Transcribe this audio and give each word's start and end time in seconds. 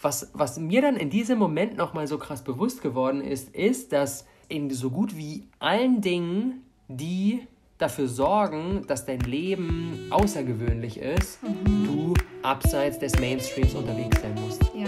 Was, 0.00 0.30
was 0.32 0.60
mir 0.60 0.80
dann 0.80 0.96
in 0.96 1.10
diesem 1.10 1.40
Moment 1.40 1.76
nochmal 1.76 2.06
so 2.06 2.18
krass 2.18 2.44
bewusst 2.44 2.82
geworden 2.82 3.20
ist, 3.20 3.52
ist, 3.52 3.92
dass 3.92 4.26
in 4.48 4.70
so 4.70 4.90
gut 4.90 5.16
wie 5.16 5.48
allen 5.58 6.00
Dingen, 6.00 6.62
die 6.86 7.48
dafür 7.78 8.06
sorgen, 8.06 8.84
dass 8.86 9.06
dein 9.06 9.18
Leben 9.18 10.06
außergewöhnlich 10.10 10.98
ist, 10.98 11.42
mhm. 11.42 11.84
du 11.84 12.14
abseits 12.42 13.00
des 13.00 13.18
Mainstreams 13.18 13.74
unterwegs 13.74 14.22
sein 14.22 14.36
musst. 14.36 14.62
Ja. 14.72 14.86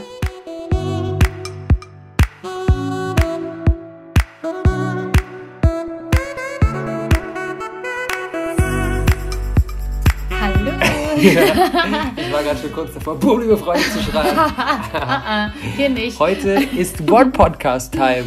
ich 12.31 12.37
war 12.37 12.44
gerade 12.44 12.60
schon 12.60 12.72
kurz 12.72 12.94
davor, 12.94 13.19
Boom, 13.19 13.40
liebe 13.40 13.56
Freunde 13.56 13.83
zu 13.83 14.01
schreiben. 14.01 14.38
Hier 15.76 15.88
nicht. 15.88 16.20
Heute 16.20 16.51
ist 16.77 17.01
One 17.10 17.30
Podcast 17.30 17.92
Time. 17.92 18.24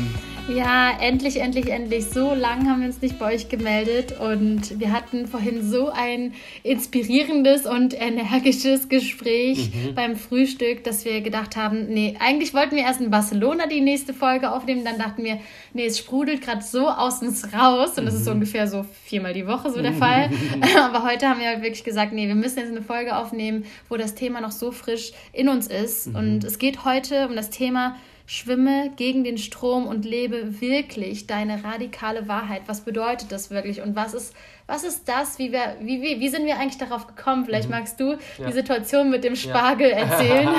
Ja, 0.50 0.92
endlich, 1.00 1.40
endlich, 1.40 1.70
endlich. 1.70 2.06
So 2.06 2.34
lange 2.34 2.70
haben 2.70 2.82
wir 2.82 2.88
uns 2.88 3.02
nicht 3.02 3.18
bei 3.18 3.34
euch 3.34 3.48
gemeldet 3.48 4.20
und 4.20 4.78
wir 4.78 4.92
hatten 4.92 5.26
vorhin 5.26 5.64
so 5.64 5.90
ein 5.90 6.34
inspirierendes 6.64 7.66
und 7.66 8.00
energisches 8.00 8.90
Gespräch 8.90 9.72
mhm. 9.74 9.96
beim 9.96 10.16
Frühstück, 10.18 10.84
dass 10.84 11.06
wir 11.06 11.22
gedacht 11.22 11.56
haben, 11.56 11.88
nee, 11.88 12.18
eigentlich 12.20 12.54
wollten 12.54 12.76
wir 12.76 12.84
erst 12.84 13.00
in 13.00 13.10
Barcelona 13.10 13.68
die 13.68 13.80
nächste 13.80 14.14
Folge 14.14 14.52
aufnehmen, 14.52 14.84
dann 14.84 14.98
dachten 14.98 15.24
wir, 15.24 15.40
nee, 15.74 15.86
es 15.86 15.98
sprudelt 15.98 16.42
gerade 16.42 16.62
so 16.62 16.90
aus 16.90 17.22
uns 17.22 17.54
raus 17.54 17.98
und 17.98 18.06
das 18.06 18.14
ist 18.14 18.26
so 18.26 18.32
mhm. 18.32 18.38
ungefähr 18.38 18.68
so 18.68 18.86
viermal 19.06 19.34
die 19.34 19.48
Woche 19.48 19.72
so 19.72 19.82
der 19.82 19.94
Fall. 19.94 20.30
Aber 20.78 21.04
heute 21.04 21.30
haben 21.30 21.40
wir 21.40 21.48
halt 21.48 21.62
wirklich 21.62 21.86
gesagt, 21.86 22.12
nee, 22.12 22.28
wir 22.28 22.36
müssen 22.36 22.60
jetzt 22.60 22.72
eine 22.72 22.82
Folge 22.82 23.16
aufnehmen, 23.16 23.64
wo 23.88 23.96
das 23.96 24.14
Thema 24.14 24.42
noch 24.42 24.52
so 24.52 24.72
frisch 24.72 25.14
in 25.32 25.48
uns 25.48 25.68
ist 25.68 26.08
mhm. 26.08 26.16
und 26.16 26.44
es 26.44 26.60
geht 26.60 26.84
heute 26.84 27.30
um 27.30 27.36
das 27.38 27.50
Thema 27.50 27.96
Schwimme 28.26 28.92
gegen 28.96 29.24
den 29.24 29.38
Strom 29.38 29.86
und 29.86 30.06
lebe 30.06 30.62
wirklich 30.62 31.28
deine 31.28 31.64
radikale 31.64 32.28
Wahrheit. 32.28 32.62
Was 32.68 32.82
bedeutet 32.82 33.32
das 33.32 33.52
wirklich? 33.52 33.82
Und 33.82 33.96
was 33.96 34.14
ist, 34.14 34.34
was 34.66 34.84
ist 34.84 35.10
das? 35.10 35.40
Wie, 35.40 35.52
wir, 35.52 35.76
wie, 35.82 36.02
wie, 36.02 36.20
wie 36.20 36.30
sind 36.30 36.46
wir 36.46 36.58
eigentlich 36.58 36.78
darauf 36.78 37.08
gekommen? 37.08 37.46
Vielleicht 37.46 37.70
mhm. 37.70 37.76
magst 37.76 38.00
du 38.00 38.14
ja. 38.14 38.48
die 38.48 38.54
Situation 38.54 39.10
mit 39.10 39.24
dem 39.24 39.36
Spargel 39.36 39.90
ja. 39.90 39.98
erzählen. 39.98 40.50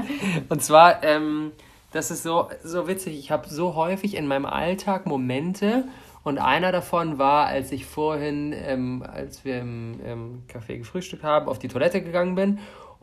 und 0.50 0.62
zwar, 0.62 1.02
ähm, 1.02 1.52
das 1.92 2.10
ist 2.10 2.22
so, 2.22 2.50
so 2.62 2.86
witzig. 2.86 3.18
Ich 3.18 3.30
habe 3.30 3.48
so 3.48 3.74
häufig 3.74 4.14
in 4.14 4.26
meinem 4.26 4.46
Alltag 4.46 5.06
Momente, 5.06 5.84
und 6.24 6.36
einer 6.36 6.72
davon 6.72 7.16
war, 7.16 7.46
als 7.46 7.72
ich 7.72 7.86
vorhin, 7.86 8.52
ähm, 8.52 9.02
als 9.02 9.46
wir 9.46 9.60
im, 9.60 9.98
im 10.04 10.42
Café 10.46 10.76
gefrühstückt 10.76 11.22
haben, 11.22 11.48
auf 11.48 11.58
die 11.58 11.68
Toilette 11.68 12.02
gegangen 12.02 12.34
bin 12.34 12.58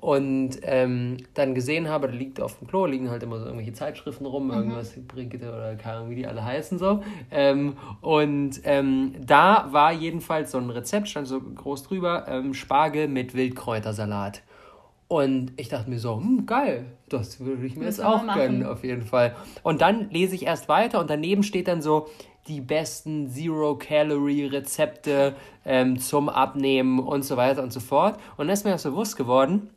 und 0.06 0.60
ähm, 0.62 1.18
dann 1.34 1.56
gesehen 1.56 1.90
habe, 1.90 2.08
da 2.08 2.14
liegt 2.14 2.40
auf 2.40 2.60
dem 2.60 2.68
Klo, 2.68 2.86
liegen 2.86 3.10
halt 3.10 3.24
immer 3.24 3.40
so 3.40 3.46
irgendwelche 3.46 3.74
Zeitschriften 3.74 4.28
rum, 4.28 4.50
mhm. 4.50 4.54
irgendwas 4.54 4.94
Brigitte 5.08 5.48
oder 5.48 5.76
keine 5.78 5.98
Ahnung, 5.98 6.12
wie 6.12 6.18
die 6.18 6.28
alle 6.28 6.46
heißen 6.46 6.78
so. 6.78 7.02
Ähm, 7.32 7.76
und 8.02 8.62
ähm, 8.66 9.16
da 9.26 9.70
war 9.72 9.92
jedenfalls 9.92 10.52
so 10.52 10.60
ein 10.60 10.70
Rezept, 10.70 11.10
stand 11.10 11.28
so 11.28 11.42
groß 11.42 11.82
drüber, 11.82 12.28
ähm, 12.28 12.54
Spargel 12.54 13.08
mit 13.08 13.34
Wildkräutersalat. 13.34 14.44
Und 15.08 15.54
ich 15.58 15.70
dachte 15.70 15.90
mir 15.90 15.98
so, 15.98 16.18
hm, 16.18 16.46
geil, 16.46 16.86
das 17.10 17.40
würde 17.40 17.66
ich 17.66 17.76
mir 17.76 17.86
jetzt 17.86 18.04
auch 18.04 18.32
gönnen, 18.32 18.64
auf 18.64 18.84
jeden 18.84 19.06
Fall. 19.06 19.36
Und 19.64 19.82
dann 19.82 20.12
lese 20.12 20.36
ich 20.36 20.46
erst 20.46 20.70
weiter 20.70 21.00
und 21.00 21.10
daneben 21.10 21.42
steht 21.42 21.68
dann 21.68 21.82
so, 21.82 22.10
die 22.48 22.62
besten 22.62 23.32
Zero-Calorie-Rezepte 23.32 25.34
ähm, 25.66 25.98
zum 25.98 26.30
Abnehmen 26.30 27.00
und 27.00 27.26
so 27.26 27.38
weiter 27.38 27.64
und 27.64 27.74
so 27.74 27.80
fort. 27.80 28.20
Und 28.38 28.46
dann 28.46 28.54
ist 28.54 28.66
mir 28.66 28.72
das 28.72 28.84
bewusst 28.84 29.18
geworden, 29.18 29.72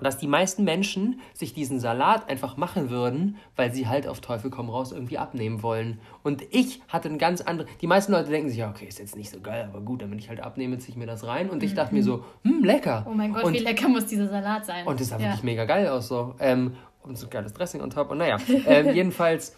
dass 0.00 0.18
die 0.18 0.26
meisten 0.26 0.64
Menschen 0.64 1.20
sich 1.34 1.52
diesen 1.52 1.78
Salat 1.78 2.28
einfach 2.28 2.56
machen 2.56 2.88
würden, 2.90 3.36
weil 3.56 3.72
sie 3.72 3.86
halt 3.86 4.06
auf 4.06 4.20
Teufel 4.20 4.50
komm 4.50 4.70
raus 4.70 4.90
irgendwie 4.90 5.18
abnehmen 5.18 5.62
wollen. 5.62 6.00
Und 6.22 6.42
ich 6.50 6.80
hatte 6.88 7.08
ein 7.08 7.18
ganz 7.18 7.40
anderes. 7.42 7.70
Die 7.80 7.86
meisten 7.86 8.12
Leute 8.12 8.30
denken 8.30 8.48
sich, 8.48 8.58
ja, 8.58 8.70
okay, 8.70 8.86
ist 8.86 8.98
jetzt 8.98 9.16
nicht 9.16 9.30
so 9.30 9.40
geil, 9.40 9.68
aber 9.68 9.80
gut, 9.82 10.02
damit 10.02 10.18
ich 10.18 10.28
halt 10.28 10.40
abnehme, 10.40 10.78
ziehe 10.78 10.90
ich 10.90 10.96
mir 10.96 11.06
das 11.06 11.26
rein. 11.26 11.50
Und 11.50 11.62
ich 11.62 11.74
dachte 11.74 11.94
mir 11.94 12.02
so, 12.02 12.24
hm, 12.42 12.64
lecker. 12.64 13.06
Oh 13.08 13.12
mein 13.12 13.32
Gott, 13.32 13.44
und, 13.44 13.52
wie 13.52 13.58
lecker 13.58 13.88
muss 13.88 14.06
dieser 14.06 14.28
Salat 14.28 14.64
sein. 14.64 14.86
Und 14.86 14.98
das 14.98 15.08
sah 15.08 15.16
ja. 15.16 15.26
wirklich 15.26 15.44
mega 15.44 15.66
geil 15.66 15.86
aus 15.88 16.08
so. 16.08 16.34
Ähm, 16.38 16.74
und 17.02 17.18
so 17.18 17.26
ein 17.26 17.30
geiles 17.30 17.52
Dressing 17.52 17.82
on 17.82 17.90
top. 17.90 18.10
Und 18.10 18.18
naja, 18.18 18.38
ähm, 18.66 18.90
jedenfalls, 18.94 19.54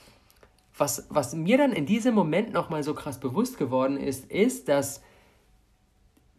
was, 0.76 1.06
was 1.10 1.34
mir 1.34 1.58
dann 1.58 1.72
in 1.72 1.86
diesem 1.86 2.14
Moment 2.14 2.52
nochmal 2.52 2.82
so 2.82 2.94
krass 2.94 3.20
bewusst 3.20 3.56
geworden 3.56 3.96
ist, 3.96 4.30
ist, 4.30 4.68
dass, 4.68 5.02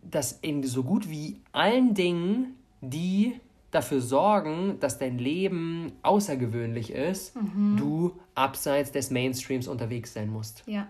dass 0.04 0.34
in 0.34 0.64
so 0.64 0.84
gut 0.84 1.10
wie 1.10 1.42
allen 1.54 1.94
Dingen, 1.94 2.56
die 2.82 3.40
dafür 3.76 4.02
sorgen, 4.02 4.80
dass 4.80 4.98
dein 4.98 5.18
Leben 5.18 5.92
außergewöhnlich 6.02 6.92
ist, 6.92 7.36
mhm. 7.36 7.76
du 7.78 8.20
abseits 8.34 8.92
des 8.92 9.12
Mainstreams 9.12 9.68
unterwegs 9.68 10.14
sein 10.14 10.30
musst. 10.30 10.64
Ja. 10.66 10.88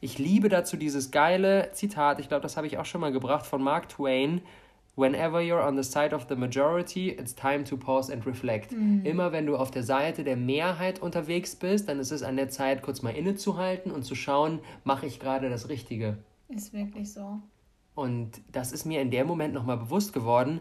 Ich 0.00 0.18
liebe 0.18 0.48
dazu 0.48 0.76
dieses 0.76 1.10
geile 1.10 1.70
Zitat, 1.72 2.18
ich 2.20 2.28
glaube, 2.28 2.42
das 2.42 2.56
habe 2.56 2.66
ich 2.66 2.78
auch 2.78 2.84
schon 2.84 3.00
mal 3.00 3.12
gebracht 3.12 3.46
von 3.46 3.62
Mark 3.62 3.88
Twain. 3.88 4.42
Whenever 4.94 5.38
you're 5.38 5.66
on 5.66 5.80
the 5.80 5.88
side 5.88 6.14
of 6.14 6.26
the 6.28 6.36
majority, 6.36 7.08
it's 7.08 7.34
time 7.34 7.64
to 7.64 7.76
pause 7.78 8.12
and 8.12 8.26
reflect. 8.26 8.72
Mhm. 8.72 9.06
Immer 9.06 9.32
wenn 9.32 9.46
du 9.46 9.56
auf 9.56 9.70
der 9.70 9.84
Seite 9.84 10.22
der 10.22 10.36
Mehrheit 10.36 11.00
unterwegs 11.00 11.56
bist, 11.56 11.88
dann 11.88 11.98
ist 11.98 12.10
es 12.10 12.22
an 12.22 12.36
der 12.36 12.50
Zeit, 12.50 12.82
kurz 12.82 13.00
mal 13.00 13.14
innezuhalten 13.14 13.90
und 13.90 14.02
zu 14.02 14.14
schauen, 14.14 14.58
mache 14.84 15.06
ich 15.06 15.18
gerade 15.18 15.48
das 15.48 15.68
Richtige. 15.68 16.18
Ist 16.48 16.74
wirklich 16.74 17.12
so. 17.12 17.38
Und 17.94 18.40
das 18.50 18.72
ist 18.72 18.84
mir 18.84 19.00
in 19.00 19.10
dem 19.10 19.26
Moment 19.26 19.54
nochmal 19.54 19.78
bewusst 19.78 20.12
geworden, 20.12 20.60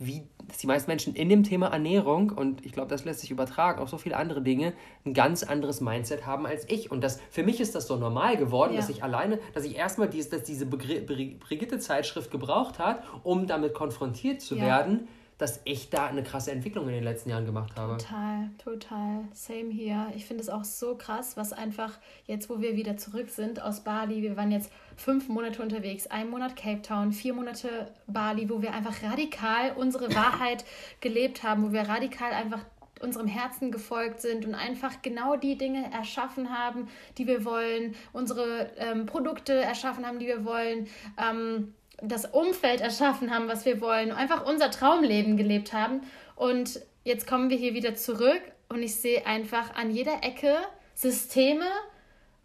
wie 0.00 0.26
dass 0.50 0.58
die 0.58 0.66
meisten 0.66 0.90
Menschen 0.90 1.14
in 1.14 1.28
dem 1.28 1.44
Thema 1.44 1.68
Ernährung, 1.68 2.30
und 2.30 2.66
ich 2.66 2.72
glaube, 2.72 2.88
das 2.88 3.04
lässt 3.04 3.20
sich 3.20 3.30
übertragen, 3.30 3.80
auf 3.80 3.88
so 3.88 3.98
viele 3.98 4.16
andere 4.16 4.42
Dinge, 4.42 4.72
ein 5.06 5.14
ganz 5.14 5.44
anderes 5.44 5.80
Mindset 5.80 6.26
haben 6.26 6.44
als 6.44 6.68
ich. 6.68 6.90
Und 6.90 7.04
das, 7.04 7.20
für 7.30 7.44
mich 7.44 7.60
ist 7.60 7.76
das 7.76 7.86
so 7.86 7.94
normal 7.94 8.36
geworden, 8.36 8.72
ja. 8.72 8.80
dass 8.80 8.88
ich 8.88 9.04
alleine, 9.04 9.38
dass 9.54 9.64
ich 9.64 9.76
erstmal 9.76 10.08
dies, 10.08 10.28
dass 10.28 10.42
diese 10.42 10.66
Brigitte-Zeitschrift 10.66 12.32
gebraucht 12.32 12.80
hat, 12.80 13.04
um 13.22 13.46
damit 13.46 13.74
konfrontiert 13.74 14.40
zu 14.40 14.56
ja. 14.56 14.64
werden, 14.64 15.06
dass 15.40 15.60
ich 15.64 15.88
da 15.88 16.06
eine 16.06 16.22
krasse 16.22 16.52
Entwicklung 16.52 16.86
in 16.88 16.94
den 16.94 17.04
letzten 17.04 17.30
Jahren 17.30 17.46
gemacht 17.46 17.74
habe. 17.76 17.96
Total, 17.96 18.50
total. 18.62 19.24
Same 19.32 19.70
hier. 19.70 20.12
Ich 20.14 20.26
finde 20.26 20.42
es 20.42 20.50
auch 20.50 20.64
so 20.64 20.96
krass, 20.96 21.36
was 21.36 21.52
einfach 21.52 21.98
jetzt, 22.26 22.50
wo 22.50 22.60
wir 22.60 22.76
wieder 22.76 22.98
zurück 22.98 23.30
sind 23.30 23.62
aus 23.62 23.80
Bali, 23.80 24.22
wir 24.22 24.36
waren 24.36 24.52
jetzt 24.52 24.70
fünf 24.96 25.28
Monate 25.28 25.62
unterwegs, 25.62 26.06
ein 26.08 26.28
Monat 26.28 26.56
Cape 26.56 26.82
Town, 26.82 27.12
vier 27.12 27.32
Monate 27.32 27.90
Bali, 28.06 28.50
wo 28.50 28.60
wir 28.60 28.74
einfach 28.74 29.02
radikal 29.02 29.72
unsere 29.76 30.14
Wahrheit 30.14 30.64
gelebt 31.00 31.42
haben, 31.42 31.62
wo 31.64 31.72
wir 31.72 31.82
radikal 31.82 32.32
einfach 32.32 32.60
unserem 33.00 33.26
Herzen 33.26 33.72
gefolgt 33.72 34.20
sind 34.20 34.44
und 34.44 34.54
einfach 34.54 35.00
genau 35.00 35.36
die 35.36 35.56
Dinge 35.56 35.90
erschaffen 35.90 36.56
haben, 36.56 36.88
die 37.16 37.26
wir 37.26 37.46
wollen, 37.46 37.94
unsere 38.12 38.70
ähm, 38.76 39.06
Produkte 39.06 39.54
erschaffen 39.54 40.06
haben, 40.06 40.18
die 40.18 40.26
wir 40.26 40.44
wollen. 40.44 40.86
Ähm, 41.18 41.72
das 42.02 42.26
Umfeld 42.26 42.80
erschaffen 42.80 43.30
haben, 43.30 43.48
was 43.48 43.64
wir 43.64 43.80
wollen, 43.80 44.12
einfach 44.12 44.46
unser 44.46 44.70
Traumleben 44.70 45.36
gelebt 45.36 45.72
haben. 45.72 46.02
Und 46.36 46.80
jetzt 47.04 47.26
kommen 47.26 47.50
wir 47.50 47.56
hier 47.56 47.74
wieder 47.74 47.94
zurück 47.94 48.42
und 48.68 48.82
ich 48.82 48.96
sehe 48.96 49.26
einfach 49.26 49.74
an 49.74 49.90
jeder 49.90 50.22
Ecke 50.22 50.56
Systeme, 50.94 51.66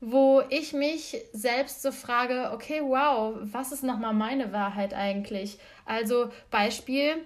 wo 0.02 0.42
ich 0.50 0.74
mich 0.74 1.18
selbst 1.34 1.82
so 1.82 1.92
frage, 1.92 2.52
okay, 2.54 2.82
wow, 2.82 3.36
was 3.42 3.72
ist 3.72 3.84
nochmal 3.84 4.14
meine 4.14 4.52
Wahrheit 4.52 4.94
eigentlich? 4.94 5.58
Also 5.86 6.30
Beispiel, 6.52 7.26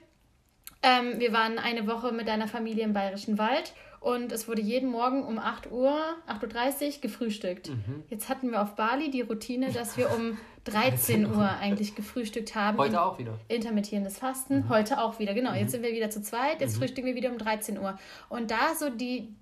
ähm, 0.81 1.19
wir 1.19 1.33
waren 1.33 1.59
eine 1.59 1.87
Woche 1.87 2.11
mit 2.11 2.27
deiner 2.27 2.47
Familie 2.47 2.83
im 2.83 2.93
Bayerischen 2.93 3.37
Wald 3.37 3.73
und 3.99 4.31
es 4.31 4.47
wurde 4.47 4.61
jeden 4.61 4.89
Morgen 4.89 5.23
um 5.23 5.39
8 5.39 5.71
Uhr, 5.71 5.99
8.30 6.27 6.95
Uhr 6.95 7.01
gefrühstückt. 7.01 7.69
Mhm. 7.69 8.03
Jetzt 8.09 8.29
hatten 8.29 8.51
wir 8.51 8.61
auf 8.61 8.75
Bali 8.75 9.11
die 9.11 9.21
Routine, 9.21 9.71
dass 9.71 9.97
wir 9.97 10.09
um 10.13 10.37
13 10.69 11.25
Uhr 11.35 11.49
eigentlich 11.49 11.95
gefrühstückt 11.95 12.55
haben. 12.55 12.77
Heute 12.77 13.01
auch 13.01 13.19
wieder. 13.19 13.39
Intermittierendes 13.47 14.17
Fasten, 14.17 14.59
mhm. 14.59 14.69
heute 14.69 15.01
auch 15.01 15.19
wieder. 15.19 15.33
Genau, 15.33 15.51
mhm. 15.51 15.57
jetzt 15.57 15.71
sind 15.71 15.83
wir 15.83 15.91
wieder 15.91 16.09
zu 16.09 16.21
zweit, 16.21 16.61
jetzt 16.61 16.75
mhm. 16.75 16.79
frühstücken 16.79 17.07
wir 17.07 17.15
wieder 17.15 17.31
um 17.31 17.37
13 17.37 17.77
Uhr. 17.77 17.97
Und 18.29 18.51
da 18.51 18.75
so 18.75 18.89
die, 18.89 19.33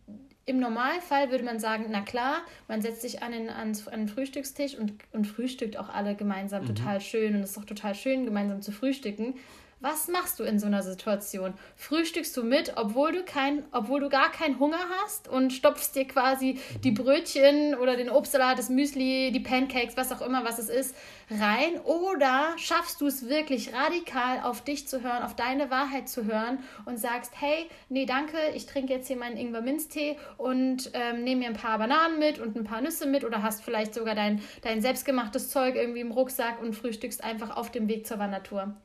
im 0.46 0.59
Normalfall 0.59 1.29
würde 1.29 1.44
man 1.44 1.59
sagen, 1.59 1.88
na 1.90 2.02
klar, 2.02 2.38
man 2.68 2.82
setzt 2.82 3.02
sich 3.02 3.22
an 3.22 3.34
den, 3.34 3.50
an, 3.50 3.74
den 3.74 4.08
Frühstückstisch 4.08 4.76
und, 4.76 4.94
und 5.12 5.26
frühstückt 5.26 5.78
auch 5.78 5.90
alle 5.90 6.16
gemeinsam 6.16 6.64
mhm. 6.64 6.68
total 6.68 7.02
schön. 7.02 7.35
Und 7.35 7.41
es 7.41 7.52
ist 7.52 7.58
auch 7.58 7.66
total 7.66 7.96
schön, 7.96 8.26
gemeinsam 8.26 8.62
zu 8.62 8.72
frühstücken. 8.72 9.35
Was 9.79 10.08
machst 10.08 10.40
du 10.40 10.44
in 10.44 10.58
so 10.58 10.66
einer 10.66 10.82
Situation? 10.82 11.53
Frühstückst 11.76 12.35
du 12.35 12.44
mit, 12.44 12.74
obwohl 12.78 13.12
du 13.12 13.24
kein, 13.24 13.64
obwohl 13.72 14.00
du 14.00 14.09
gar 14.09 14.32
keinen 14.32 14.58
Hunger 14.58 14.79
hast 15.03 15.28
und 15.28 15.53
stopfst 15.53 15.91
dir 15.94 16.08
quasi 16.08 16.59
die 16.84 16.90
Brötchen 16.90 17.76
oder 17.76 17.96
den 17.96 18.09
Obstsalat, 18.09 18.58
das 18.58 18.70
Müsli, 18.70 19.32
die 19.32 19.40
Pancakes, 19.40 19.96
was 19.96 20.12
auch 20.12 20.22
immer, 20.22 20.44
was 20.44 20.58
es 20.58 20.70
ist, 20.70 20.96
rein? 21.29 21.79
Oder 21.84 22.56
schaffst 22.58 23.02
du 23.02 23.06
es 23.06 23.29
wirklich 23.29 23.72
radikal 23.72 24.41
auf 24.41 24.64
dich 24.64 24.88
zu 24.88 25.03
hören, 25.03 25.22
auf 25.22 25.35
deine 25.35 25.70
Wahrheit 25.70 26.09
zu 26.09 26.26
hören 26.26 26.58
und 26.85 26.97
sagst, 26.97 27.34
hey, 27.40 27.70
nee, 27.88 28.08
danke, 28.08 28.38
ich 28.56 28.66
trinke 28.66 28.94
jetzt 28.94 29.06
hier 29.06 29.18
meinen 29.18 29.38
Ingwer-Minztee 29.38 30.18
und 30.38 30.90
ähm, 30.96 31.23
nehme 31.23 31.41
mir 31.41 31.50
ein 31.50 31.53
paar 31.53 31.78
Bananen 31.78 32.18
mit 32.18 32.40
und 32.40 32.56
ein 32.56 32.64
paar 32.64 32.82
Nüsse 32.82 33.06
mit 33.06 33.23
oder 33.23 33.44
hast 33.44 33.64
vielleicht 33.64 33.94
sogar 33.94 34.16
dein, 34.16 34.41
dein 34.64 34.82
selbstgemachtes 34.82 35.52
Zeug 35.52 35.76
irgendwie 35.76 36.02
im 36.02 36.12
Rucksack 36.12 36.64
und 36.64 36.73
frühstückst 36.73 37.23
einfach 37.23 37.56
auf 37.56 37.72
dem 37.72 37.88
Weg 37.88 38.08
zur 38.08 38.18
Wandertour? 38.18 38.76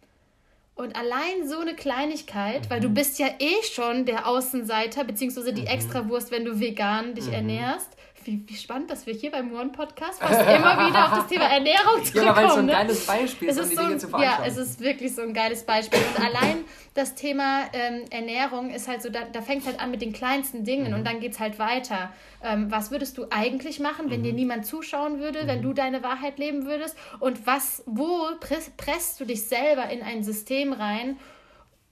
Und 0.75 0.97
allein 0.97 1.47
so 1.47 1.59
eine 1.59 1.75
Kleinigkeit, 1.75 2.63
mhm. 2.63 2.71
weil 2.71 2.81
du 2.81 2.89
mhm. 2.89 2.95
bist 2.95 3.19
ja 3.19 3.29
eh 3.39 3.63
schon 3.73 4.07
der 4.07 4.27
Außenseiter, 4.27 5.05
beziehungsweise 5.05 5.53
die 5.53 5.63
mhm. 5.63 5.69
Extrawurst, 5.69 6.31
wenn 6.31 6.45
du 6.45 6.61
vegan 6.61 7.15
dich 7.15 7.27
mhm. 7.27 7.35
ernährst. 7.35 7.97
Wie, 8.25 8.43
wie, 8.47 8.55
spannend, 8.55 8.91
dass 8.91 9.07
wir 9.07 9.15
hier 9.15 9.31
beim 9.31 9.53
One 9.53 9.71
Podcast 9.71 10.21
fast 10.21 10.41
immer 10.41 10.89
wieder 10.89 11.05
auf 11.07 11.19
das 11.19 11.27
Thema 11.29 11.47
Ernährung 11.47 12.05
zurückkommen. 12.05 12.23
Ja, 12.23 12.37
weil 12.37 12.47
es 12.47 12.53
so 12.53 12.59
ein 12.61 12.67
ne? 12.67 12.73
geiles 12.73 13.07
Beispiel 13.07 13.49
ist, 13.49 13.61
um 13.61 13.69
die 13.69 13.75
so 13.75 13.83
Dinge 13.83 13.99
zu 13.99 14.09
veranstalten. 14.09 14.43
Ja, 14.43 14.49
es 14.49 14.57
ist 14.57 14.81
wirklich 14.81 15.15
so 15.15 15.23
ein 15.23 15.35
geiles 15.35 15.65
Beispiel. 15.65 15.99
Und 15.99 16.25
allein 16.25 16.65
das 16.95 17.15
Thema 17.15 17.65
ähm, 17.73 18.05
Ernährung 18.11 18.71
ist 18.71 18.89
halt 18.89 19.03
so, 19.03 19.09
da, 19.09 19.25
da 19.25 19.43
fängt 19.43 19.63
es 19.63 19.67
halt 19.67 19.81
an 19.81 19.91
mit 19.91 20.03
den 20.03 20.13
kleinsten 20.13 20.65
Dingen 20.65 20.89
mhm. 20.89 20.99
und 20.99 21.07
dann 21.07 21.21
geht 21.21 21.33
es 21.33 21.41
halt 21.41 21.59
weiter. 21.59 22.13
Ähm, 22.43 22.71
was 22.71 22.91
würdest 22.91 23.19
du 23.19 23.27
eigentlich 23.31 23.81
machen, 23.81 24.11
wenn 24.11 24.21
mhm. 24.21 24.25
dir 24.25 24.33
niemand 24.33 24.67
zuschauen 24.67 25.19
würde, 25.19 25.45
mhm. 25.45 25.47
wenn 25.49 25.63
du 25.63 25.73
deine 25.73 26.03
Wahrheit 26.03 26.39
leben 26.39 26.67
würdest? 26.67 26.97
Und 27.21 27.47
was, 27.47 27.83
wo 27.87 28.29
presst 28.77 29.21
du 29.21 29.25
dich 29.25 29.43
selber 29.43 29.89
in 29.91 30.03
ein 30.03 30.23
System 30.23 30.73
rein? 30.73 31.17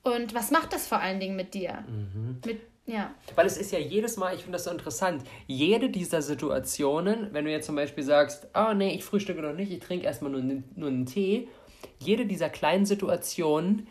Und 0.03 0.35
was 0.35 0.51
macht 0.51 0.73
das 0.73 0.87
vor 0.87 1.01
allen 1.01 1.21
Dingen 1.21 1.37
mit 1.37 1.55
dir? 1.55 1.85
Mhm. 1.87 2.41
Mit 2.45 2.61
ja. 2.93 3.11
Weil 3.35 3.47
es 3.47 3.57
ist 3.57 3.73
ja 3.73 3.79
jedes 3.79 4.17
Mal, 4.17 4.35
ich 4.35 4.43
finde 4.43 4.57
das 4.57 4.65
so 4.65 4.71
interessant, 4.71 5.23
jede 5.47 5.91
dieser 5.91 6.23
Situationen, 6.23 7.29
wenn 7.33 7.45
du 7.45 7.51
jetzt 7.51 7.67
zum 7.67 7.77
Beispiel 7.77 8.05
sagst, 8.05 8.49
oh 8.55 8.73
nee, 8.75 8.95
ich 8.95 9.05
frühstücke 9.05 9.41
noch 9.43 9.55
nicht, 9.55 9.73
ich 9.73 9.81
trinke 9.81 10.07
erstmal 10.07 10.33
nur, 10.33 10.43
nur 10.75 10.89
einen 10.89 11.07
Tee, 11.07 11.49
jede 11.99 12.27
dieser 12.27 12.49
kleinen 12.49 12.87
Situationen 12.87 13.87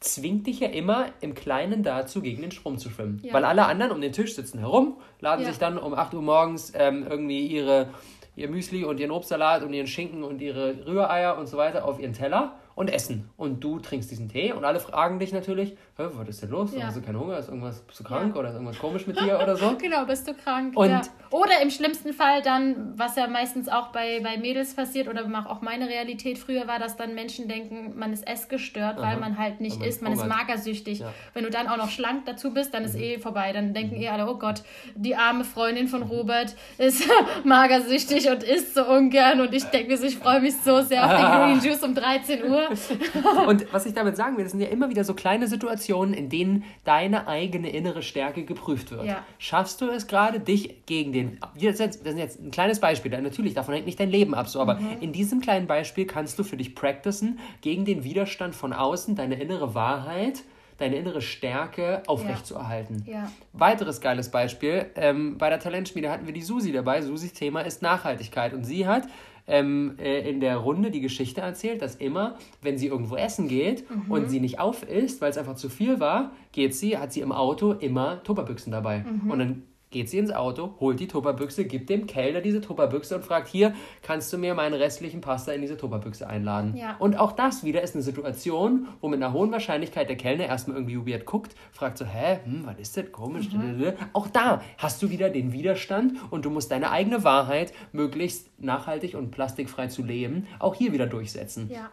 zwingt 0.00 0.46
dich 0.46 0.60
ja 0.60 0.68
immer 0.68 1.06
im 1.20 1.34
Kleinen 1.34 1.82
dazu, 1.82 2.20
gegen 2.20 2.42
den 2.42 2.50
Strom 2.50 2.78
zu 2.78 2.90
schwimmen. 2.90 3.20
Ja. 3.22 3.32
Weil 3.32 3.44
alle 3.44 3.66
anderen 3.66 3.92
um 3.92 4.00
den 4.00 4.12
Tisch 4.12 4.34
sitzen 4.34 4.58
herum, 4.58 4.98
laden 5.20 5.42
ja. 5.42 5.48
sich 5.48 5.58
dann 5.58 5.78
um 5.78 5.94
8 5.94 6.14
Uhr 6.14 6.22
morgens 6.22 6.72
ähm, 6.74 7.06
irgendwie 7.08 7.46
ihre, 7.46 7.88
ihr 8.36 8.48
Müsli 8.48 8.84
und 8.84 9.00
ihren 9.00 9.10
Obstsalat 9.10 9.62
und 9.62 9.72
ihren 9.72 9.86
Schinken 9.86 10.22
und 10.22 10.40
ihre 10.40 10.86
Rühreier 10.86 11.38
und 11.38 11.46
so 11.46 11.56
weiter 11.56 11.84
auf 11.84 11.98
ihren 11.98 12.12
Teller 12.12 12.58
und 12.76 12.92
essen. 12.92 13.30
Und 13.38 13.64
du 13.64 13.78
trinkst 13.80 14.10
diesen 14.10 14.28
Tee 14.28 14.52
und 14.52 14.64
alle 14.64 14.78
fragen 14.80 15.18
dich 15.18 15.32
natürlich, 15.32 15.76
was 15.96 16.28
ist 16.28 16.42
denn 16.42 16.50
los? 16.50 16.74
Ja. 16.76 16.84
Hast 16.84 16.98
du 16.98 17.00
keinen 17.00 17.18
Hunger? 17.18 17.38
Ist 17.38 17.48
irgendwas, 17.48 17.80
bist 17.80 18.00
du 18.00 18.04
krank 18.04 18.34
ja. 18.34 18.38
oder 18.38 18.50
ist 18.50 18.54
irgendwas 18.54 18.78
komisch 18.78 19.06
mit 19.06 19.18
dir 19.18 19.40
oder 19.42 19.56
so? 19.56 19.76
genau, 19.80 20.04
bist 20.04 20.28
du 20.28 20.34
krank. 20.34 20.76
Und 20.76 20.90
ja. 20.90 21.00
Oder 21.30 21.62
im 21.62 21.70
schlimmsten 21.70 22.12
Fall 22.12 22.42
dann, 22.42 22.92
was 22.98 23.16
ja 23.16 23.26
meistens 23.28 23.70
auch 23.70 23.88
bei, 23.88 24.20
bei 24.20 24.36
Mädels 24.36 24.74
passiert 24.74 25.08
oder 25.08 25.24
auch 25.48 25.62
meine 25.62 25.88
Realität 25.88 26.38
früher 26.38 26.68
war, 26.68 26.78
dass 26.78 26.96
dann 26.96 27.14
Menschen 27.14 27.48
denken, 27.48 27.98
man 27.98 28.12
ist 28.12 28.28
essgestört, 28.28 29.00
weil 29.00 29.18
man 29.18 29.38
halt 29.38 29.60
nicht 29.60 29.78
man 29.78 29.88
isst, 29.88 30.02
man 30.02 30.12
ist 30.12 30.26
magersüchtig. 30.26 31.02
Wenn 31.32 31.44
du 31.44 31.50
dann 31.50 31.68
auch 31.68 31.78
noch 31.78 31.90
schlank 31.90 32.26
dazu 32.26 32.52
bist, 32.52 32.74
dann 32.74 32.84
ist 32.84 32.94
mhm. 32.94 33.02
eh 33.02 33.18
vorbei. 33.18 33.52
Dann 33.52 33.72
denken 33.72 33.96
mhm. 33.96 34.02
eh 34.02 34.08
alle, 34.10 34.28
oh 34.28 34.36
Gott, 34.36 34.62
die 34.94 35.16
arme 35.16 35.44
Freundin 35.44 35.88
von 35.88 36.02
Robert 36.02 36.54
ist 36.76 37.08
magersüchtig 37.44 38.28
und 38.28 38.42
isst 38.42 38.74
so 38.74 38.84
ungern 38.84 39.40
und 39.40 39.54
ich 39.54 39.64
denke 39.64 39.92
mir 39.92 39.96
so, 39.96 40.06
ich 40.06 40.18
freue 40.18 40.40
mich 40.40 40.54
so 40.56 40.82
sehr 40.82 41.04
auf 41.04 41.10
den 41.10 41.60
Green 41.60 41.70
Juice 41.70 41.82
um 41.82 41.94
13 41.94 42.44
Uhr. 42.44 42.65
und 43.46 43.72
was 43.72 43.86
ich 43.86 43.94
damit 43.94 44.16
sagen 44.16 44.36
will, 44.36 44.44
das 44.44 44.52
sind 44.52 44.60
ja 44.60 44.68
immer 44.68 44.88
wieder 44.88 45.04
so 45.04 45.14
kleine 45.14 45.46
Situationen, 45.46 46.14
in 46.14 46.28
denen 46.28 46.64
deine 46.84 47.26
eigene 47.26 47.70
innere 47.70 48.02
Stärke 48.02 48.44
geprüft 48.44 48.90
wird. 48.90 49.04
Ja. 49.04 49.24
Schaffst 49.38 49.80
du 49.80 49.88
es 49.88 50.06
gerade, 50.06 50.40
dich 50.40 50.86
gegen 50.86 51.12
den. 51.12 51.38
Das 51.54 51.80
ist 51.80 52.06
jetzt 52.06 52.40
ein 52.40 52.50
kleines 52.50 52.80
Beispiel, 52.80 53.10
natürlich, 53.20 53.54
davon 53.54 53.74
hängt 53.74 53.86
nicht 53.86 54.00
dein 54.00 54.10
Leben 54.10 54.34
ab, 54.34 54.48
so, 54.48 54.60
aber 54.60 54.76
mhm. 54.76 54.98
in 55.00 55.12
diesem 55.12 55.40
kleinen 55.40 55.66
Beispiel 55.66 56.06
kannst 56.06 56.38
du 56.38 56.44
für 56.44 56.56
dich 56.56 56.74
practicen, 56.74 57.38
gegen 57.60 57.84
den 57.84 58.04
Widerstand 58.04 58.54
von 58.54 58.72
außen, 58.72 59.16
deine 59.16 59.36
innere 59.36 59.74
Wahrheit 59.74 60.42
deine 60.78 60.96
innere 60.96 61.22
Stärke 61.22 62.02
aufrechtzuerhalten. 62.06 63.04
Ja. 63.06 63.12
Ja. 63.12 63.32
Weiteres 63.52 64.00
geiles 64.00 64.30
Beispiel, 64.30 64.86
ähm, 64.96 65.38
bei 65.38 65.48
der 65.48 65.58
Talentschmiede 65.58 66.10
hatten 66.10 66.26
wir 66.26 66.34
die 66.34 66.42
Susi 66.42 66.72
dabei. 66.72 67.02
Susis 67.02 67.32
Thema 67.32 67.62
ist 67.62 67.82
Nachhaltigkeit 67.82 68.52
und 68.52 68.64
sie 68.64 68.86
hat 68.86 69.08
ähm, 69.46 69.96
äh, 69.98 70.28
in 70.28 70.40
der 70.40 70.56
Runde 70.56 70.90
die 70.90 71.00
Geschichte 71.00 71.40
erzählt, 71.40 71.82
dass 71.82 71.96
immer, 71.96 72.36
wenn 72.62 72.78
sie 72.78 72.86
irgendwo 72.86 73.16
essen 73.16 73.48
geht 73.48 73.88
mhm. 73.90 74.10
und 74.10 74.30
sie 74.30 74.40
nicht 74.40 74.58
auf 74.58 74.88
isst, 74.88 75.20
weil 75.20 75.30
es 75.30 75.38
einfach 75.38 75.56
zu 75.56 75.68
viel 75.68 76.00
war, 76.00 76.32
geht 76.52 76.74
sie, 76.74 76.98
hat 76.98 77.12
sie 77.12 77.20
im 77.20 77.32
Auto 77.32 77.72
immer 77.72 78.22
Tupperbüchsen 78.22 78.72
dabei. 78.72 79.04
Mhm. 79.04 79.30
Und 79.30 79.38
dann 79.38 79.62
geht 79.90 80.10
sie 80.10 80.18
ins 80.18 80.32
Auto, 80.32 80.74
holt 80.80 80.98
die 81.00 81.06
Tupperbüchse, 81.06 81.64
gibt 81.64 81.88
dem 81.88 82.06
Kellner 82.06 82.40
diese 82.40 82.60
Tupperbüchse 82.60 83.16
und 83.16 83.24
fragt, 83.24 83.48
hier, 83.48 83.74
kannst 84.02 84.32
du 84.32 84.38
mir 84.38 84.54
meine 84.54 84.78
restlichen 84.78 85.20
Pasta 85.20 85.52
in 85.52 85.60
diese 85.60 85.76
Tupperbüchse 85.76 86.26
einladen? 86.26 86.76
Ja. 86.76 86.96
Und 86.98 87.18
auch 87.18 87.32
das 87.32 87.64
wieder 87.64 87.82
ist 87.82 87.94
eine 87.94 88.02
Situation, 88.02 88.88
wo 89.00 89.08
mit 89.08 89.22
einer 89.22 89.32
hohen 89.32 89.52
Wahrscheinlichkeit 89.52 90.08
der 90.08 90.16
Kellner 90.16 90.46
erstmal 90.46 90.76
irgendwie 90.76 91.10
weird 91.10 91.24
guckt, 91.24 91.54
fragt 91.72 91.98
so, 91.98 92.04
hä, 92.04 92.40
hm, 92.44 92.66
was 92.66 92.78
ist 92.78 92.96
das, 92.96 93.12
komisch. 93.12 93.52
Mhm. 93.52 93.92
Auch 94.12 94.26
da 94.26 94.60
hast 94.78 95.02
du 95.02 95.10
wieder 95.10 95.30
den 95.30 95.52
Widerstand 95.52 96.14
und 96.30 96.44
du 96.44 96.50
musst 96.50 96.70
deine 96.72 96.90
eigene 96.90 97.24
Wahrheit 97.24 97.72
möglichst 97.92 98.50
nachhaltig 98.60 99.14
und 99.14 99.30
plastikfrei 99.30 99.86
zu 99.86 100.02
leben, 100.02 100.46
auch 100.58 100.74
hier 100.74 100.92
wieder 100.92 101.06
durchsetzen. 101.06 101.70
Ja. 101.72 101.90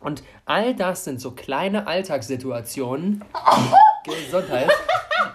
Und 0.00 0.22
all 0.46 0.74
das 0.74 1.04
sind 1.04 1.20
so 1.20 1.32
kleine 1.32 1.86
Alltagssituationen. 1.86 3.24
Gesundheit. 4.04 4.70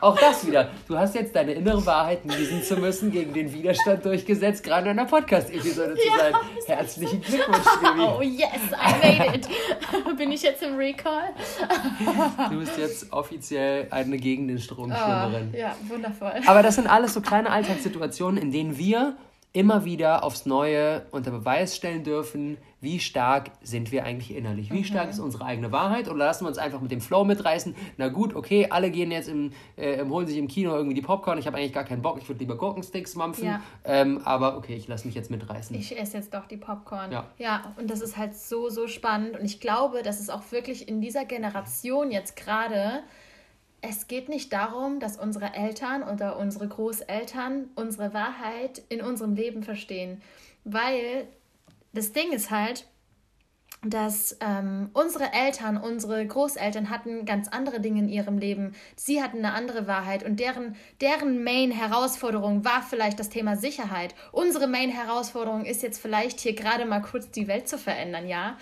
Auch 0.02 0.18
das 0.20 0.46
wieder. 0.46 0.70
Du 0.88 0.98
hast 0.98 1.16
jetzt 1.16 1.36
deine 1.36 1.54
innere 1.54 1.86
Wahrheit 1.86 2.26
niesen 2.26 2.62
zu 2.64 2.78
müssen, 2.78 3.12
gegen 3.12 3.34
den 3.34 3.54
Widerstand 3.54 4.06
durchgesetzt, 4.06 4.64
gerade 4.64 4.90
in 4.90 5.00
einer 5.00 5.08
Podcast-Episode 5.10 5.96
zu 5.96 6.08
ja, 6.08 6.18
sein. 6.18 6.34
Herzlichen 6.68 7.22
Glückwunsch, 7.22 7.66
Baby. 7.82 8.02
Oh 8.02 8.22
yes, 8.22 8.62
I 8.72 9.20
made 9.20 9.36
it. 9.36 9.48
Bin 10.18 10.32
ich 10.32 10.42
jetzt 10.42 10.64
im 10.64 10.76
Recall? 10.76 11.30
Du 12.50 12.60
bist 12.60 12.78
jetzt 12.78 13.12
offiziell 13.12 13.88
eine 13.92 14.18
gegen 14.18 14.48
den 14.48 14.60
Strom 14.60 14.92
Schwimmerin. 14.92 15.52
Oh, 15.54 15.58
ja, 15.58 15.76
wundervoll. 15.88 16.34
Aber 16.46 16.64
das 16.64 16.76
sind 16.76 16.88
alles 16.88 17.14
so 17.14 17.22
kleine 17.22 17.50
Alltagssituationen, 17.50 18.42
in 18.42 18.52
denen 18.52 18.78
wir 18.78 19.16
immer 19.58 19.86
wieder 19.86 20.24
aufs 20.24 20.46
Neue 20.46 21.08
unter 21.10 21.32
Beweis 21.32 21.76
stellen 21.76 22.04
dürfen, 22.04 22.58
wie 22.80 23.00
stark 23.00 23.50
sind 23.64 23.92
wir 23.92 24.04
eigentlich 24.04 24.38
innerlich? 24.38 24.72
Wie 24.72 24.84
stark 24.84 25.06
mhm. 25.06 25.10
ist 25.10 25.20
unsere 25.20 25.46
eigene 25.46 25.72
Wahrheit? 25.72 26.08
Oder 26.08 26.26
lassen 26.26 26.44
wir 26.44 26.50
uns 26.50 26.60
einfach 26.60 26.80
mit 26.80 26.92
dem 26.92 27.02
Flow 27.02 27.24
mitreißen? 27.24 27.76
Na 27.98 28.10
gut, 28.10 28.36
okay, 28.36 28.68
alle 28.70 28.92
gehen 28.92 29.10
jetzt 29.10 29.28
im, 29.28 29.52
äh, 29.76 30.06
holen 30.06 30.28
sich 30.28 30.38
im 30.38 30.48
Kino 30.48 30.76
irgendwie 30.76 30.94
die 30.94 31.02
Popcorn. 31.02 31.40
Ich 31.40 31.48
habe 31.48 31.58
eigentlich 31.58 31.74
gar 31.74 31.86
keinen 31.86 32.04
Bock, 32.04 32.20
ich 32.22 32.30
würde 32.30 32.40
lieber 32.40 32.56
Gurkensticks 32.56 33.16
mampfen. 33.16 33.46
Ja. 33.46 33.62
Ähm, 33.84 34.22
aber 34.26 34.58
okay, 34.58 34.76
ich 34.76 34.88
lasse 34.88 35.08
mich 35.08 35.16
jetzt 35.16 35.32
mitreißen. 35.32 35.76
Ich 35.76 36.00
esse 36.00 36.18
jetzt 36.18 36.36
doch 36.36 36.46
die 36.46 36.58
Popcorn. 36.58 37.12
Ja. 37.12 37.26
ja, 37.40 37.74
und 37.78 37.90
das 37.90 38.02
ist 38.02 38.16
halt 38.16 38.36
so, 38.36 38.70
so 38.70 38.88
spannend. 38.88 39.40
Und 39.40 39.46
ich 39.46 39.60
glaube, 39.60 40.04
dass 40.04 40.20
es 40.20 40.30
auch 40.30 40.44
wirklich 40.52 40.88
in 40.88 41.02
dieser 41.02 41.26
Generation 41.26 42.12
jetzt 42.12 42.36
gerade 42.36 43.02
es 43.90 44.08
geht 44.08 44.30
nicht 44.30 44.52
darum, 44.54 45.00
dass 45.00 45.18
unsere 45.18 45.54
Eltern 45.54 46.04
oder 46.04 46.38
unsere 46.38 46.68
Großeltern 46.68 47.70
unsere 47.76 48.14
Wahrheit 48.14 48.82
in 48.90 49.02
unserem 49.02 49.34
Leben 49.34 49.64
verstehen, 49.64 50.22
weil 50.64 51.28
das 51.94 52.12
Ding 52.12 52.32
ist 52.32 52.52
halt, 52.52 52.86
dass 53.84 54.36
ähm, 54.42 54.90
unsere 54.94 55.34
Eltern, 55.34 55.78
unsere 55.78 56.26
Großeltern 56.26 56.90
hatten 56.90 57.26
ganz 57.26 57.48
andere 57.48 57.80
Dinge 57.80 58.00
in 58.00 58.10
ihrem 58.10 58.40
Leben. 58.40 58.74
Sie 58.96 59.22
hatten 59.22 59.38
eine 59.38 59.54
andere 59.54 59.86
Wahrheit 59.86 60.24
und 60.24 60.40
deren, 60.40 60.76
deren 61.00 61.44
Main-Herausforderung 61.44 62.66
war 62.66 62.82
vielleicht 62.82 63.20
das 63.20 63.30
Thema 63.30 63.56
Sicherheit. 63.56 64.16
Unsere 64.32 64.68
Main-Herausforderung 64.68 65.66
ist 65.66 65.84
jetzt 65.84 66.02
vielleicht 66.02 66.40
hier 66.40 66.54
gerade 66.54 66.86
mal 66.86 67.02
kurz 67.02 67.30
die 67.30 67.48
Welt 67.48 67.70
zu 67.70 67.78
verändern, 67.78 68.28
ja? 68.28 68.58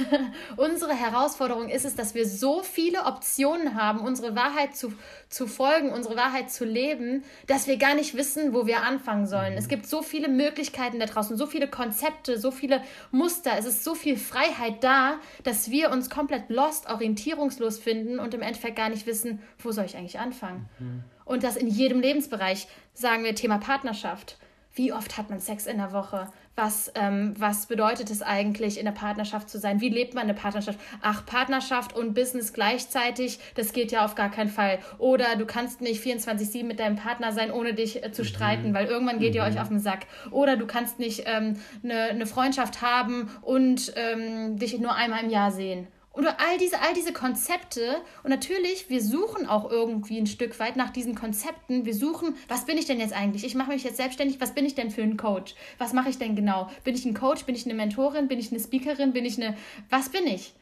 unsere 0.56 0.92
Herausforderung 0.92 1.70
ist 1.70 1.86
es, 1.86 1.96
dass 1.96 2.14
wir 2.14 2.26
so 2.26 2.62
viele 2.62 3.06
Optionen 3.06 3.74
haben, 3.74 4.00
unsere 4.00 4.36
Wahrheit 4.36 4.76
zu, 4.76 4.92
zu 5.28 5.46
folgen, 5.46 5.90
unsere 5.90 6.16
Wahrheit 6.16 6.50
zu 6.50 6.64
leben, 6.64 7.22
dass 7.46 7.66
wir 7.66 7.76
gar 7.76 7.94
nicht 7.94 8.16
wissen, 8.16 8.54
wo 8.54 8.66
wir 8.66 8.82
anfangen 8.82 9.26
sollen. 9.26 9.54
Es 9.54 9.68
gibt 9.68 9.86
so 9.86 10.02
viele 10.02 10.28
Möglichkeiten 10.28 10.98
da 10.98 11.06
draußen, 11.06 11.36
so 11.36 11.46
viele 11.46 11.68
Konzepte, 11.68 12.38
so 12.38 12.50
viele 12.50 12.82
Muster, 13.10 13.52
es 13.58 13.66
ist 13.66 13.84
so 13.84 13.94
viel 13.94 14.16
Freiheit 14.16 14.82
da, 14.82 15.18
dass 15.44 15.70
wir 15.70 15.90
uns 15.90 16.08
komplett 16.08 16.48
lost, 16.48 16.88
orientierungslos 16.88 17.78
finden 17.78 18.18
und 18.18 18.34
im 18.34 18.42
Endeffekt 18.42 18.76
gar 18.76 18.88
nicht 18.88 19.06
wissen, 19.06 19.40
wo 19.58 19.70
soll 19.70 19.84
ich 19.84 19.96
eigentlich 19.96 20.18
anfangen. 20.18 20.68
Mhm. 20.78 21.04
Und 21.24 21.42
das 21.42 21.56
in 21.56 21.68
jedem 21.68 22.00
Lebensbereich. 22.00 22.68
Sagen 22.94 23.22
wir 23.22 23.34
Thema 23.34 23.58
Partnerschaft. 23.58 24.38
Wie 24.74 24.92
oft 24.92 25.18
hat 25.18 25.28
man 25.28 25.40
Sex 25.40 25.66
in 25.66 25.76
der 25.76 25.92
Woche? 25.92 26.32
Was, 26.58 26.90
ähm, 26.96 27.34
was 27.38 27.66
bedeutet 27.66 28.10
es 28.10 28.20
eigentlich, 28.20 28.80
in 28.80 28.84
der 28.84 28.90
Partnerschaft 28.90 29.48
zu 29.48 29.60
sein? 29.60 29.80
Wie 29.80 29.90
lebt 29.90 30.14
man 30.14 30.24
eine 30.24 30.34
Partnerschaft? 30.34 30.80
Ach, 31.02 31.24
Partnerschaft 31.24 31.94
und 31.94 32.14
Business 32.14 32.52
gleichzeitig, 32.52 33.38
das 33.54 33.72
geht 33.72 33.92
ja 33.92 34.04
auf 34.04 34.16
gar 34.16 34.28
keinen 34.28 34.50
Fall. 34.50 34.80
Oder 34.98 35.36
du 35.36 35.46
kannst 35.46 35.80
nicht 35.80 36.04
24-7 36.04 36.64
mit 36.64 36.80
deinem 36.80 36.96
Partner 36.96 37.30
sein, 37.30 37.52
ohne 37.52 37.74
dich 37.74 38.02
äh, 38.02 38.10
zu 38.10 38.22
mhm. 38.22 38.26
streiten, 38.26 38.74
weil 38.74 38.86
irgendwann 38.86 39.20
geht 39.20 39.34
mhm. 39.34 39.36
ihr 39.36 39.42
euch 39.44 39.60
auf 39.60 39.68
den 39.68 39.78
Sack. 39.78 40.06
Oder 40.32 40.56
du 40.56 40.66
kannst 40.66 40.98
nicht 40.98 41.22
ähm, 41.26 41.60
eine, 41.84 42.08
eine 42.10 42.26
Freundschaft 42.26 42.82
haben 42.82 43.30
und 43.42 43.92
ähm, 43.94 44.58
dich 44.58 44.76
nur 44.80 44.96
einmal 44.96 45.22
im 45.22 45.30
Jahr 45.30 45.52
sehen. 45.52 45.86
Oder 46.12 46.40
all 46.40 46.58
diese, 46.58 46.80
all 46.80 46.94
diese 46.94 47.12
Konzepte. 47.12 47.96
Und 48.24 48.30
natürlich, 48.30 48.90
wir 48.90 49.02
suchen 49.02 49.46
auch 49.46 49.70
irgendwie 49.70 50.18
ein 50.18 50.26
Stück 50.26 50.58
weit 50.58 50.76
nach 50.76 50.90
diesen 50.90 51.14
Konzepten. 51.14 51.84
Wir 51.84 51.94
suchen, 51.94 52.34
was 52.48 52.66
bin 52.66 52.76
ich 52.76 52.86
denn 52.86 52.98
jetzt 52.98 53.12
eigentlich? 53.12 53.44
Ich 53.44 53.54
mache 53.54 53.70
mich 53.70 53.84
jetzt 53.84 53.98
selbstständig. 53.98 54.40
Was 54.40 54.54
bin 54.54 54.66
ich 54.66 54.74
denn 54.74 54.90
für 54.90 55.02
ein 55.02 55.16
Coach? 55.16 55.54
Was 55.78 55.92
mache 55.92 56.10
ich 56.10 56.18
denn 56.18 56.34
genau? 56.34 56.70
Bin 56.82 56.94
ich 56.94 57.04
ein 57.04 57.14
Coach? 57.14 57.44
Bin 57.44 57.54
ich 57.54 57.66
eine 57.66 57.74
Mentorin? 57.74 58.26
Bin 58.26 58.38
ich 58.38 58.50
eine 58.50 58.60
Speakerin? 58.60 59.12
Bin 59.12 59.24
ich 59.24 59.40
eine. 59.40 59.56
Was 59.90 60.08
bin 60.08 60.26
ich? 60.26 60.54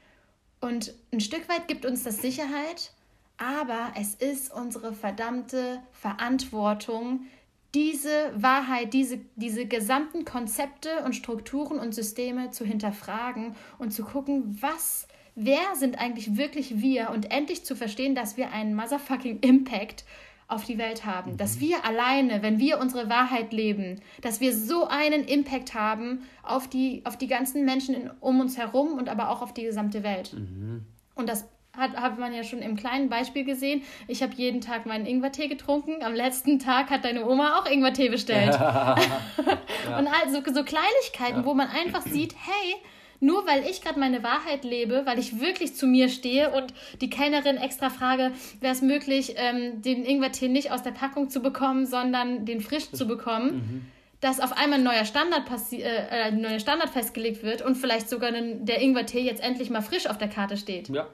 Und 0.60 0.94
ein 1.12 1.20
Stück 1.20 1.48
weit 1.48 1.68
gibt 1.68 1.86
uns 1.86 2.02
das 2.02 2.20
Sicherheit, 2.20 2.92
aber 3.38 3.92
es 3.98 4.14
ist 4.14 4.52
unsere 4.52 4.92
verdammte 4.92 5.80
Verantwortung, 5.92 7.26
diese 7.74 8.32
Wahrheit, 8.34 8.94
diese, 8.94 9.18
diese 9.36 9.66
gesamten 9.66 10.24
Konzepte 10.24 11.04
und 11.04 11.14
Strukturen 11.14 11.78
und 11.78 11.94
Systeme 11.94 12.50
zu 12.50 12.64
hinterfragen 12.64 13.54
und 13.78 13.92
zu 13.92 14.04
gucken, 14.04 14.56
was 14.60 15.06
wer 15.36 15.76
sind 15.76 16.00
eigentlich 16.00 16.36
wirklich 16.36 16.80
wir 16.80 17.10
und 17.10 17.30
endlich 17.30 17.64
zu 17.64 17.76
verstehen, 17.76 18.16
dass 18.16 18.36
wir 18.36 18.50
einen 18.50 18.74
motherfucking 18.74 19.40
Impact 19.40 20.04
auf 20.48 20.64
die 20.64 20.78
Welt 20.78 21.04
haben. 21.04 21.32
Mhm. 21.32 21.36
Dass 21.36 21.60
wir 21.60 21.84
alleine, 21.84 22.42
wenn 22.42 22.58
wir 22.58 22.80
unsere 22.80 23.08
Wahrheit 23.08 23.52
leben, 23.52 24.00
dass 24.22 24.40
wir 24.40 24.54
so 24.54 24.88
einen 24.88 25.24
Impact 25.24 25.74
haben 25.74 26.22
auf 26.42 26.68
die, 26.68 27.02
auf 27.04 27.16
die 27.16 27.26
ganzen 27.26 27.64
Menschen 27.64 27.94
in, 27.94 28.10
um 28.20 28.40
uns 28.40 28.56
herum 28.56 28.94
und 28.94 29.08
aber 29.08 29.30
auch 29.30 29.42
auf 29.42 29.52
die 29.52 29.64
gesamte 29.64 30.02
Welt. 30.02 30.32
Mhm. 30.32 30.86
Und 31.14 31.28
das 31.28 31.48
hat, 31.76 31.96
hat 31.96 32.18
man 32.18 32.32
ja 32.32 32.42
schon 32.42 32.60
im 32.60 32.76
kleinen 32.76 33.10
Beispiel 33.10 33.44
gesehen. 33.44 33.82
Ich 34.08 34.22
habe 34.22 34.32
jeden 34.34 34.62
Tag 34.62 34.86
meinen 34.86 35.04
Ingwertee 35.04 35.48
getrunken. 35.48 36.02
Am 36.02 36.14
letzten 36.14 36.58
Tag 36.58 36.88
hat 36.88 37.04
deine 37.04 37.28
Oma 37.28 37.58
auch 37.58 37.70
Ingwertee 37.70 38.08
bestellt. 38.08 38.54
Ja. 38.66 38.96
ja. 38.96 39.98
Und 39.98 40.08
also 40.08 40.42
so 40.52 40.64
Kleinigkeiten, 40.64 41.40
ja. 41.40 41.44
wo 41.44 41.54
man 41.54 41.68
einfach 41.68 42.02
sieht, 42.02 42.34
hey, 42.34 42.74
nur 43.20 43.46
weil 43.46 43.64
ich 43.64 43.82
gerade 43.82 43.98
meine 43.98 44.22
Wahrheit 44.22 44.64
lebe, 44.64 45.02
weil 45.04 45.18
ich 45.18 45.40
wirklich 45.40 45.74
zu 45.74 45.86
mir 45.86 46.08
stehe 46.08 46.50
und 46.50 46.72
die 47.00 47.10
Kellnerin 47.10 47.56
extra 47.56 47.90
frage, 47.90 48.32
wäre 48.60 48.72
es 48.72 48.82
möglich, 48.82 49.34
ähm, 49.36 49.82
den 49.82 50.04
Ingwertee 50.04 50.48
nicht 50.48 50.72
aus 50.72 50.82
der 50.82 50.92
Packung 50.92 51.30
zu 51.30 51.40
bekommen, 51.40 51.86
sondern 51.86 52.44
den 52.44 52.60
frisch 52.60 52.90
zu 52.90 53.06
bekommen. 53.06 53.54
Mhm. 53.54 53.86
Dass 54.20 54.40
auf 54.40 54.56
einmal 54.56 54.78
ein 54.78 54.84
neuer 54.84 55.04
Standard, 55.04 55.42
äh, 55.72 55.82
äh, 55.82 56.08
ein 56.28 56.40
neuer 56.40 56.58
Standard 56.58 56.88
festgelegt 56.88 57.42
wird 57.42 57.60
und 57.60 57.76
vielleicht 57.76 58.08
sogar 58.08 58.32
der 58.32 58.80
Ingwertee 58.80 59.20
jetzt 59.20 59.42
endlich 59.42 59.68
mal 59.68 59.82
frisch 59.82 60.06
auf 60.06 60.16
der 60.16 60.28
Karte 60.28 60.56
steht. 60.56 60.88
Ja, 60.88 61.06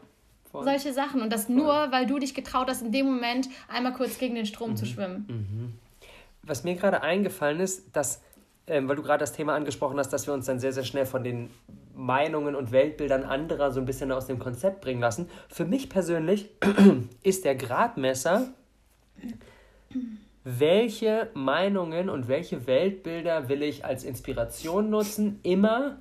Voll. 0.53 0.65
Solche 0.65 0.93
Sachen. 0.93 1.23
Und 1.23 1.33
das 1.33 1.47
Voll. 1.47 1.57
nur, 1.57 1.73
weil 1.91 2.07
du 2.07 2.19
dich 2.19 2.35
getraut 2.35 2.69
hast, 2.69 2.83
in 2.83 2.93
dem 2.93 3.07
Moment 3.07 3.49
einmal 3.69 3.95
kurz 3.95 4.19
gegen 4.19 4.35
den 4.35 4.47
Strom 4.47 4.73
mhm. 4.73 4.77
zu 4.77 4.87
schwimmen. 4.87 5.27
Mhm. 5.29 5.73
Was 6.43 6.63
mir 6.63 6.75
gerade 6.75 7.03
eingefallen 7.03 7.59
ist, 7.61 7.97
dass, 7.97 8.21
ähm, 8.67 8.87
weil 8.87 8.97
du 8.97 9.03
gerade 9.03 9.21
das 9.21 9.33
Thema 9.33 9.55
angesprochen 9.55 9.99
hast, 9.99 10.11
dass 10.11 10.27
wir 10.27 10.35
uns 10.35 10.47
dann 10.47 10.61
sehr, 10.61 10.73
sehr 10.73 10.85
schnell 10.85 11.07
von 11.07 11.25
den 11.25 11.51
Meinungen 11.95 12.55
und 12.55 12.73
Weltbildern 12.73 13.25
anderer 13.25 13.71
so 13.71 13.81
ein 13.81 13.87
bisschen 13.87 14.13
aus 14.13 14.27
dem 14.27 14.39
Konzept 14.39 14.81
bringen 14.81 15.01
lassen. 15.01 15.29
Für 15.49 15.65
mich 15.65 15.89
persönlich 15.89 16.51
ist 17.23 17.45
der 17.45 17.55
Gradmesser, 17.55 18.49
welche 20.45 21.31
Meinungen 21.35 22.09
und 22.09 22.29
welche 22.29 22.67
Weltbilder 22.67 23.49
will 23.49 23.63
ich 23.63 23.85
als 23.85 24.05
Inspiration 24.05 24.91
nutzen, 24.91 25.39
immer 25.43 25.99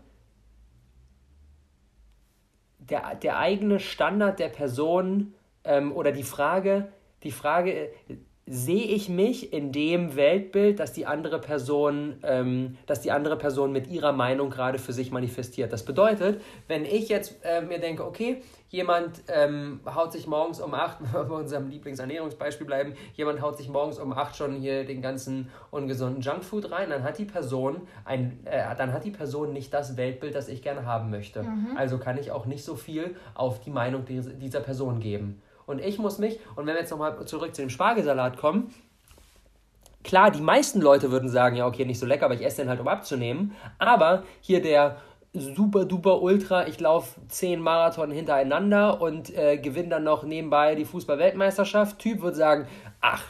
der, 2.80 3.16
der 3.16 3.38
eigene 3.38 3.80
Standard 3.80 4.40
der 4.40 4.50
Person 4.50 5.34
ähm, 5.64 5.92
oder 5.92 6.12
die 6.12 6.24
Frage, 6.24 6.92
die 7.24 7.32
Frage, 7.32 7.90
sehe 8.54 8.84
ich 8.84 9.08
mich 9.08 9.54
in 9.54 9.72
dem 9.72 10.18
Weltbild, 10.18 10.82
dass 10.82 10.92
die 10.92 11.06
andere 11.06 11.40
Person, 11.40 12.18
ähm, 12.24 12.78
dass 12.86 13.00
die 13.00 13.12
andere 13.12 13.38
Person 13.38 13.72
mit 13.72 13.88
ihrer 13.88 14.12
Meinung 14.12 14.50
gerade 14.50 14.78
für 14.78 14.92
sich 14.92 15.10
manifestiert. 15.10 15.72
Das 15.72 15.86
bedeutet, 15.86 16.42
wenn 16.68 16.84
ich 16.84 17.08
jetzt 17.08 17.38
äh, 17.44 17.62
mir 17.62 17.80
denke, 17.80 18.06
okay, 18.06 18.42
jemand 18.68 19.24
ähm, 19.30 19.80
haut 19.86 20.12
sich 20.12 20.28
morgens 20.28 20.60
um 20.60 20.74
8, 20.74 20.98
wenn 21.02 21.14
wir 21.14 21.24
bei 21.24 21.36
unserem 21.36 21.70
Lieblingsernährungsbeispiel 21.70 22.68
bleiben, 22.68 22.94
jemand 23.14 23.42
haut 23.42 23.56
sich 23.56 23.70
morgens 23.70 24.00
um 24.00 24.12
8 24.12 24.36
schon 24.36 24.56
hier 24.56 24.84
den 24.84 25.02
ganzen 25.02 25.50
ungesunden 25.70 26.22
Junkfood 26.22 26.72
rein, 26.72 26.90
dann 26.90 27.04
hat 27.04 27.20
die 27.20 27.26
Person 27.26 27.84
ein, 28.04 28.38
äh, 28.44 28.76
dann 28.76 28.92
hat 28.92 29.06
die 29.06 29.12
Person 29.12 29.54
nicht 29.54 29.74
das 29.74 29.96
Weltbild, 29.96 30.36
das 30.36 30.50
ich 30.50 30.62
gerne 30.62 30.86
haben 30.86 31.10
möchte. 31.10 31.44
Mhm. 31.44 31.78
Also 31.78 32.00
kann 32.00 32.18
ich 32.18 32.32
auch 32.32 32.46
nicht 32.46 32.66
so 32.66 32.76
viel 32.76 33.16
auf 33.34 33.62
die 33.62 33.72
Meinung 33.72 34.04
dieser 34.06 34.60
Person 34.60 35.00
geben 35.00 35.42
und 35.72 35.80
ich 35.80 35.98
muss 35.98 36.20
mich, 36.20 36.40
und 36.56 36.68
wenn 36.68 36.76
wir 36.76 36.82
jetzt 36.82 36.92
nochmal 36.92 37.26
zurück 37.26 37.56
zu 37.56 37.62
dem 37.62 37.70
Spargelsalat 37.70 38.38
kommen, 38.38 38.74
klar, 40.04 40.32
die 40.32 40.42
meisten 40.42 40.82
Leute 40.82 41.12
würden 41.12 41.30
sagen, 41.30 41.56
ja, 41.56 41.66
okay, 41.66 41.86
nicht 41.86 42.00
so 42.00 42.06
lecker, 42.06 42.26
aber 42.26 42.36
ich 42.36 42.46
esse 42.46 42.62
den 42.62 42.70
halt, 42.70 42.80
um 42.80 42.88
abzunehmen. 42.88 43.56
Aber 43.80 44.24
hier 44.42 44.62
der 44.62 44.98
super 45.34 45.86
duper 45.86 46.22
ultra, 46.22 46.68
ich 46.68 46.80
laufe 46.80 47.20
zehn 47.30 47.62
Marathon 47.62 48.12
hintereinander 48.12 49.02
und 49.02 49.36
äh, 49.36 49.58
gewinne 49.58 49.90
dann 49.90 50.04
noch 50.04 50.24
nebenbei 50.24 50.76
die 50.76 50.86
Fußball-Weltmeisterschaft. 50.86 52.00
Typ 52.00 52.22
würde 52.22 52.36
sagen, 52.36 52.68
ach, 53.00 53.24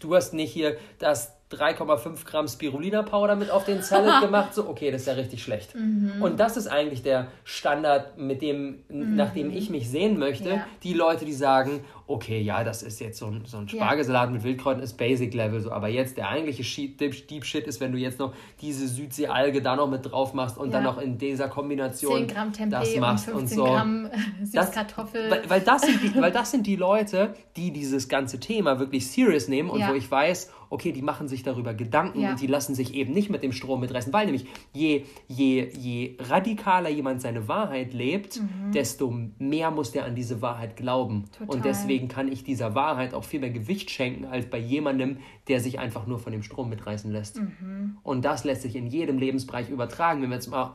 du 0.00 0.14
hast 0.14 0.32
nicht 0.32 0.52
hier 0.52 0.76
das 0.98 1.36
3,5 1.52 2.24
Gramm 2.24 2.48
Spirulina 2.48 3.02
Powder 3.02 3.36
mit 3.36 3.50
auf 3.50 3.64
den 3.64 3.82
Salad 3.82 4.22
gemacht, 4.24 4.54
so 4.54 4.68
okay, 4.68 4.90
das 4.90 5.02
ist 5.02 5.06
ja 5.06 5.14
richtig 5.14 5.42
schlecht. 5.42 5.74
Mhm. 5.74 6.20
Und 6.20 6.40
das 6.40 6.56
ist 6.56 6.66
eigentlich 6.66 7.02
der 7.02 7.28
Standard, 7.44 8.18
mit 8.18 8.42
dem, 8.42 8.80
mhm. 8.88 9.16
nach 9.16 9.32
dem 9.32 9.50
ich 9.50 9.70
mich 9.70 9.88
sehen 9.88 10.18
möchte. 10.18 10.50
Ja. 10.50 10.66
Die 10.82 10.94
Leute, 10.94 11.24
die 11.24 11.32
sagen, 11.32 11.84
okay, 12.06 12.40
ja, 12.40 12.64
das 12.64 12.82
ist 12.82 13.00
jetzt 13.00 13.18
so 13.18 13.26
ein, 13.26 13.42
so 13.46 13.58
ein 13.58 13.68
Spargelsalat 13.68 14.28
ja. 14.28 14.34
mit 14.34 14.44
Wildkräutern, 14.44 14.82
ist 14.82 14.96
Basic 14.96 15.32
Level 15.34 15.60
so, 15.60 15.72
aber 15.72 15.88
jetzt 15.88 16.16
der 16.16 16.28
eigentliche 16.28 16.62
Deep, 16.62 17.28
Deep 17.28 17.44
Shit 17.44 17.66
ist, 17.66 17.80
wenn 17.80 17.92
du 17.92 17.98
jetzt 17.98 18.18
noch 18.18 18.34
diese 18.60 18.86
Südsee-Alge 18.86 19.62
da 19.62 19.76
noch 19.76 19.88
mit 19.88 20.10
drauf 20.10 20.34
machst 20.34 20.58
und 20.58 20.68
ja. 20.68 20.74
dann 20.74 20.84
noch 20.84 20.98
in 20.98 21.18
dieser 21.18 21.48
Kombination 21.48 22.18
10 22.18 22.26
Gramm 22.28 22.52
Tempeh 22.52 22.70
das 22.70 22.96
machst 22.96 23.28
und, 23.28 23.38
15 23.40 23.58
und 23.60 23.66
so. 23.66 23.72
Gramm 23.72 24.10
Süßkartoffel. 24.44 25.30
weil, 25.30 25.50
weil, 25.50 25.60
das 25.60 25.82
sind 25.82 26.02
die, 26.02 26.14
weil 26.20 26.32
das 26.32 26.50
sind 26.50 26.66
die 26.66 26.76
Leute, 26.76 27.34
die 27.56 27.72
dieses 27.72 28.08
ganze 28.08 28.38
Thema 28.40 28.78
wirklich 28.78 29.10
serious 29.10 29.48
nehmen 29.48 29.70
und 29.70 29.86
wo 29.88 29.94
ich 29.94 30.10
weiß, 30.10 30.50
okay, 30.72 30.90
die 30.92 31.02
machen 31.02 31.28
sich 31.28 31.42
darüber 31.42 31.74
Gedanken 31.74 32.20
ja. 32.20 32.30
und 32.30 32.40
die 32.40 32.46
lassen 32.46 32.74
sich 32.74 32.94
eben 32.94 33.12
nicht 33.12 33.28
mit 33.28 33.42
dem 33.42 33.52
Strom 33.52 33.80
mitreißen, 33.80 34.12
weil 34.12 34.24
nämlich 34.24 34.46
je, 34.72 35.04
je, 35.28 35.68
je 35.68 36.16
radikaler 36.18 36.88
jemand 36.88 37.20
seine 37.20 37.46
Wahrheit 37.46 37.92
lebt, 37.92 38.40
mhm. 38.40 38.72
desto 38.72 39.14
mehr 39.38 39.70
muss 39.70 39.92
der 39.92 40.06
an 40.06 40.14
diese 40.14 40.40
Wahrheit 40.40 40.76
glauben. 40.76 41.24
Total. 41.36 41.54
Und 41.54 41.64
deswegen 41.66 42.08
kann 42.08 42.32
ich 42.32 42.42
dieser 42.42 42.74
Wahrheit 42.74 43.12
auch 43.12 43.24
viel 43.24 43.40
mehr 43.40 43.50
Gewicht 43.50 43.90
schenken 43.90 44.24
als 44.24 44.46
bei 44.46 44.58
jemandem, 44.58 45.18
der 45.46 45.60
sich 45.60 45.78
einfach 45.78 46.06
nur 46.06 46.18
von 46.18 46.32
dem 46.32 46.42
Strom 46.42 46.70
mitreißen 46.70 47.12
lässt. 47.12 47.40
Mhm. 47.40 47.98
Und 48.02 48.24
das 48.24 48.44
lässt 48.44 48.62
sich 48.62 48.74
in 48.74 48.86
jedem 48.86 49.18
Lebensbereich 49.18 49.68
übertragen. 49.68 50.22
Wenn 50.22 50.30
wir 50.30 50.36
jetzt 50.36 50.50
mal 50.50 50.74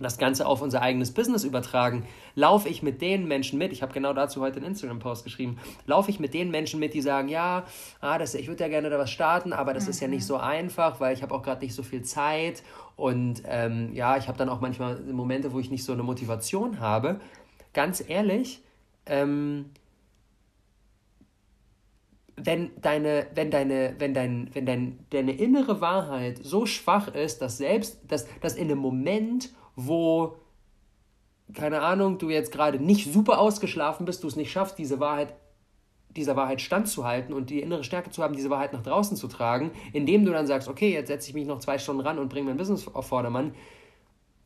das 0.00 0.18
Ganze 0.18 0.46
auf 0.46 0.62
unser 0.62 0.82
eigenes 0.82 1.12
Business 1.12 1.44
übertragen, 1.44 2.06
laufe 2.34 2.68
ich 2.68 2.82
mit 2.82 3.02
den 3.02 3.26
Menschen 3.26 3.58
mit, 3.58 3.72
ich 3.72 3.82
habe 3.82 3.92
genau 3.92 4.12
dazu 4.12 4.40
heute 4.40 4.56
einen 4.56 4.66
Instagram-Post 4.66 5.24
geschrieben, 5.24 5.58
laufe 5.86 6.10
ich 6.10 6.20
mit 6.20 6.34
den 6.34 6.50
Menschen 6.50 6.78
mit, 6.78 6.94
die 6.94 7.00
sagen, 7.00 7.28
ja, 7.28 7.64
ah, 8.00 8.18
das, 8.18 8.34
ich 8.34 8.46
würde 8.48 8.62
ja 8.62 8.68
gerne 8.68 8.90
da 8.90 8.98
was 8.98 9.10
starten, 9.10 9.52
aber 9.52 9.74
das 9.74 9.84
mhm. 9.84 9.90
ist 9.90 10.00
ja 10.00 10.08
nicht 10.08 10.22
mhm. 10.22 10.26
so 10.26 10.36
einfach, 10.36 11.00
weil 11.00 11.14
ich 11.14 11.22
habe 11.22 11.34
auch 11.34 11.42
gerade 11.42 11.64
nicht 11.64 11.74
so 11.74 11.82
viel 11.82 12.02
Zeit 12.02 12.62
und 12.96 13.42
ähm, 13.46 13.92
ja, 13.94 14.16
ich 14.16 14.28
habe 14.28 14.38
dann 14.38 14.48
auch 14.48 14.60
manchmal 14.60 15.00
Momente, 15.00 15.52
wo 15.52 15.58
ich 15.58 15.70
nicht 15.70 15.84
so 15.84 15.92
eine 15.92 16.02
Motivation 16.02 16.80
habe. 16.80 17.20
Ganz 17.72 18.02
ehrlich, 18.06 18.62
ähm, 19.06 19.66
wenn 22.34 22.70
deine, 22.80 23.26
wenn 23.34 23.50
deine, 23.50 23.94
wenn 23.98 24.14
dein, 24.14 24.50
wenn 24.52 24.66
dein, 24.66 24.98
deine 25.10 25.32
innere 25.32 25.80
Wahrheit 25.80 26.38
so 26.42 26.66
schwach 26.66 27.08
ist, 27.08 27.42
dass 27.42 27.58
selbst, 27.58 28.00
dass, 28.08 28.26
dass 28.40 28.54
in 28.54 28.70
einem 28.70 28.78
Moment, 28.78 29.50
wo, 29.78 30.36
keine 31.54 31.82
Ahnung, 31.82 32.18
du 32.18 32.28
jetzt 32.30 32.50
gerade 32.50 32.80
nicht 32.80 33.12
super 33.12 33.38
ausgeschlafen 33.38 34.04
bist, 34.04 34.24
du 34.24 34.26
es 34.26 34.34
nicht 34.34 34.50
schaffst, 34.50 34.76
diese 34.76 34.98
Wahrheit, 34.98 35.34
dieser 36.16 36.34
Wahrheit 36.34 36.60
standzuhalten 36.60 37.32
und 37.32 37.48
die 37.48 37.60
innere 37.60 37.84
Stärke 37.84 38.10
zu 38.10 38.22
haben, 38.22 38.34
diese 38.34 38.50
Wahrheit 38.50 38.72
nach 38.72 38.82
draußen 38.82 39.16
zu 39.16 39.28
tragen, 39.28 39.70
indem 39.92 40.24
du 40.24 40.32
dann 40.32 40.48
sagst, 40.48 40.68
okay, 40.68 40.92
jetzt 40.92 41.06
setze 41.06 41.28
ich 41.28 41.34
mich 41.34 41.46
noch 41.46 41.60
zwei 41.60 41.78
Stunden 41.78 42.02
ran 42.02 42.18
und 42.18 42.28
bringe 42.28 42.46
mein 42.48 42.56
Business 42.56 42.88
auf 42.88 43.06
Vordermann, 43.06 43.54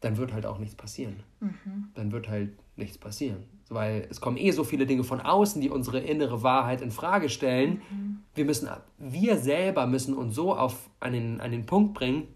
dann 0.01 0.19
wird 0.19 0.35
halt 0.35 0.45
auch 0.45 0.59
nichts 0.59 0.75
passieren. 0.75 1.23
Mhm. 1.41 1.89
Dann 1.95 2.13
wird 2.13 2.29
halt 2.29 2.51
nichts 2.77 2.99
passieren. 2.99 3.45
Weil 3.71 4.07
es 4.11 4.21
kommen 4.21 4.37
eh 4.37 4.51
so 4.51 4.65
viele 4.65 4.85
Dinge 4.85 5.05
von 5.05 5.21
außen, 5.21 5.63
die 5.63 5.71
unsere 5.71 6.01
innere 6.01 6.43
Wahrheit 6.43 6.83
in 6.83 6.91
Frage 6.91 7.31
stellen. 7.31 7.81
Mhm. 7.91 8.19
Wir 8.35 8.45
müssen, 8.45 8.69
wir 8.99 9.39
selber 9.39 9.87
müssen 9.87 10.15
uns 10.15 10.35
so 10.35 10.55
auf 10.55 10.91
einen, 11.01 11.41
an 11.41 11.53
den 11.53 11.65
Punkt 11.65 11.95
bringen, 11.95 12.29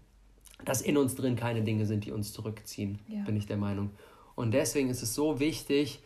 dass 0.63 0.81
in 0.81 0.97
uns 0.97 1.15
drin 1.15 1.35
keine 1.35 1.63
Dinge 1.63 1.85
sind, 1.85 2.05
die 2.05 2.11
uns 2.11 2.33
zurückziehen, 2.33 2.99
ja. 3.07 3.23
bin 3.23 3.35
ich 3.35 3.45
der 3.45 3.57
Meinung. 3.57 3.91
Und 4.35 4.51
deswegen 4.53 4.89
ist 4.89 5.01
es 5.01 5.15
so 5.15 5.39
wichtig, 5.39 6.01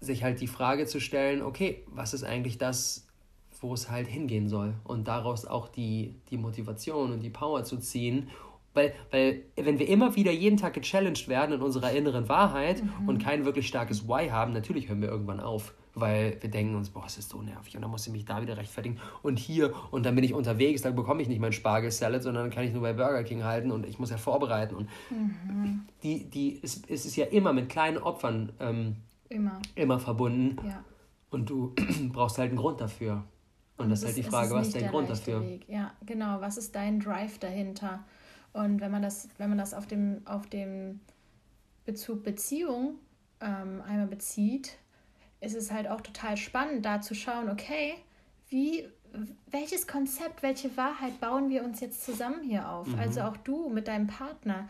sich 0.00 0.24
halt 0.24 0.40
die 0.40 0.46
Frage 0.46 0.86
zu 0.86 1.00
stellen, 1.00 1.42
okay, 1.42 1.84
was 1.86 2.14
ist 2.14 2.24
eigentlich 2.24 2.58
das, 2.58 3.06
wo 3.60 3.72
es 3.74 3.90
halt 3.90 4.08
hingehen 4.08 4.48
soll? 4.48 4.74
Und 4.84 5.06
daraus 5.06 5.46
auch 5.46 5.68
die, 5.68 6.16
die 6.30 6.36
Motivation 6.36 7.12
und 7.12 7.20
die 7.20 7.30
Power 7.30 7.64
zu 7.64 7.78
ziehen. 7.78 8.28
Weil, 8.74 8.94
weil, 9.10 9.42
wenn 9.56 9.78
wir 9.78 9.88
immer 9.88 10.16
wieder 10.16 10.32
jeden 10.32 10.56
Tag 10.56 10.74
gechallenged 10.74 11.28
werden 11.28 11.52
in 11.52 11.62
unserer 11.62 11.92
inneren 11.92 12.28
Wahrheit 12.28 12.82
mhm. 12.82 13.08
und 13.08 13.18
kein 13.18 13.44
wirklich 13.44 13.68
starkes 13.68 14.08
Why 14.08 14.30
haben, 14.30 14.52
natürlich 14.52 14.88
hören 14.88 15.02
wir 15.02 15.08
irgendwann 15.08 15.40
auf 15.40 15.74
weil 15.94 16.38
wir 16.40 16.50
denken 16.50 16.74
uns, 16.74 16.90
boah, 16.90 17.04
es 17.06 17.18
ist 17.18 17.30
so 17.30 17.42
nervig 17.42 17.76
und 17.76 17.82
dann 17.82 17.90
muss 17.90 18.06
ich 18.06 18.12
mich 18.12 18.24
da 18.24 18.40
wieder 18.40 18.56
rechtfertigen 18.56 18.98
und 19.22 19.38
hier 19.38 19.74
und 19.90 20.06
dann 20.06 20.14
bin 20.14 20.24
ich 20.24 20.32
unterwegs, 20.32 20.82
dann 20.82 20.94
bekomme 20.94 21.22
ich 21.22 21.28
nicht 21.28 21.40
mein 21.40 21.52
Spargelsalad, 21.52 22.22
sondern 22.22 22.44
dann 22.44 22.52
kann 22.52 22.64
ich 22.64 22.72
nur 22.72 22.82
bei 22.82 22.92
Burger 22.92 23.24
King 23.24 23.44
halten 23.44 23.70
und 23.70 23.86
ich 23.86 23.98
muss 23.98 24.10
ja 24.10 24.16
vorbereiten 24.16 24.74
und 24.74 24.88
mhm. 25.10 25.82
die, 26.02 26.24
die, 26.30 26.60
es, 26.62 26.82
es 26.88 27.04
ist 27.04 27.16
ja 27.16 27.26
immer 27.26 27.52
mit 27.52 27.68
kleinen 27.68 27.98
Opfern 27.98 28.52
ähm, 28.60 28.96
immer. 29.28 29.60
immer 29.74 29.98
verbunden 29.98 30.56
ja. 30.66 30.84
und 31.30 31.50
du 31.50 31.74
brauchst 32.12 32.38
halt 32.38 32.50
einen 32.50 32.58
Grund 32.58 32.80
dafür. 32.80 33.24
Und, 33.76 33.84
und 33.84 33.90
das 33.90 34.00
ist 34.00 34.06
halt 34.06 34.16
die 34.16 34.22
Frage, 34.22 34.54
was 34.54 34.68
ist 34.68 34.76
dein 34.76 34.90
Grund 34.90 35.10
dafür? 35.10 35.40
Weg. 35.42 35.68
Ja, 35.68 35.92
genau, 36.06 36.40
was 36.40 36.56
ist 36.56 36.74
dein 36.74 37.00
Drive 37.00 37.38
dahinter? 37.38 38.04
Und 38.52 38.80
wenn 38.80 38.90
man 38.90 39.02
das, 39.02 39.28
wenn 39.38 39.48
man 39.48 39.58
das 39.58 39.74
auf 39.74 39.86
dem, 39.86 40.22
auf 40.26 40.46
dem 40.46 41.00
Bezug 41.84 42.22
Beziehung 42.22 42.96
ähm, 43.40 43.82
einmal 43.82 44.06
bezieht, 44.06 44.76
ist 45.42 45.54
es 45.54 45.70
halt 45.70 45.88
auch 45.88 46.00
total 46.00 46.36
spannend, 46.36 46.86
da 46.86 47.00
zu 47.00 47.14
schauen, 47.14 47.50
okay, 47.50 47.94
wie, 48.48 48.88
welches 49.50 49.86
Konzept, 49.86 50.42
welche 50.42 50.76
Wahrheit 50.76 51.20
bauen 51.20 51.50
wir 51.50 51.64
uns 51.64 51.80
jetzt 51.80 52.04
zusammen 52.04 52.42
hier 52.42 52.68
auf? 52.68 52.86
Mhm. 52.86 52.98
Also 52.98 53.22
auch 53.22 53.36
du 53.38 53.68
mit 53.68 53.88
deinem 53.88 54.06
Partner. 54.06 54.68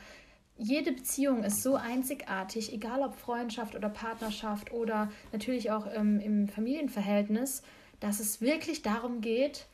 jede 0.56 0.92
Beziehung 0.92 1.44
ist 1.44 1.62
so 1.62 1.76
einzigartig, 1.76 2.72
egal 2.72 3.02
ob 3.02 3.16
Freundschaft 3.16 3.74
oder 3.74 3.88
Partnerschaft 3.88 4.72
oder 4.72 5.10
natürlich 5.32 5.70
auch 5.70 5.86
ähm, 5.92 6.20
im 6.20 6.48
Familienverhältnis, 6.48 7.62
dass 8.00 8.20
es 8.20 8.40
wirklich 8.40 8.82
darum 8.82 9.20
geht, 9.20 9.66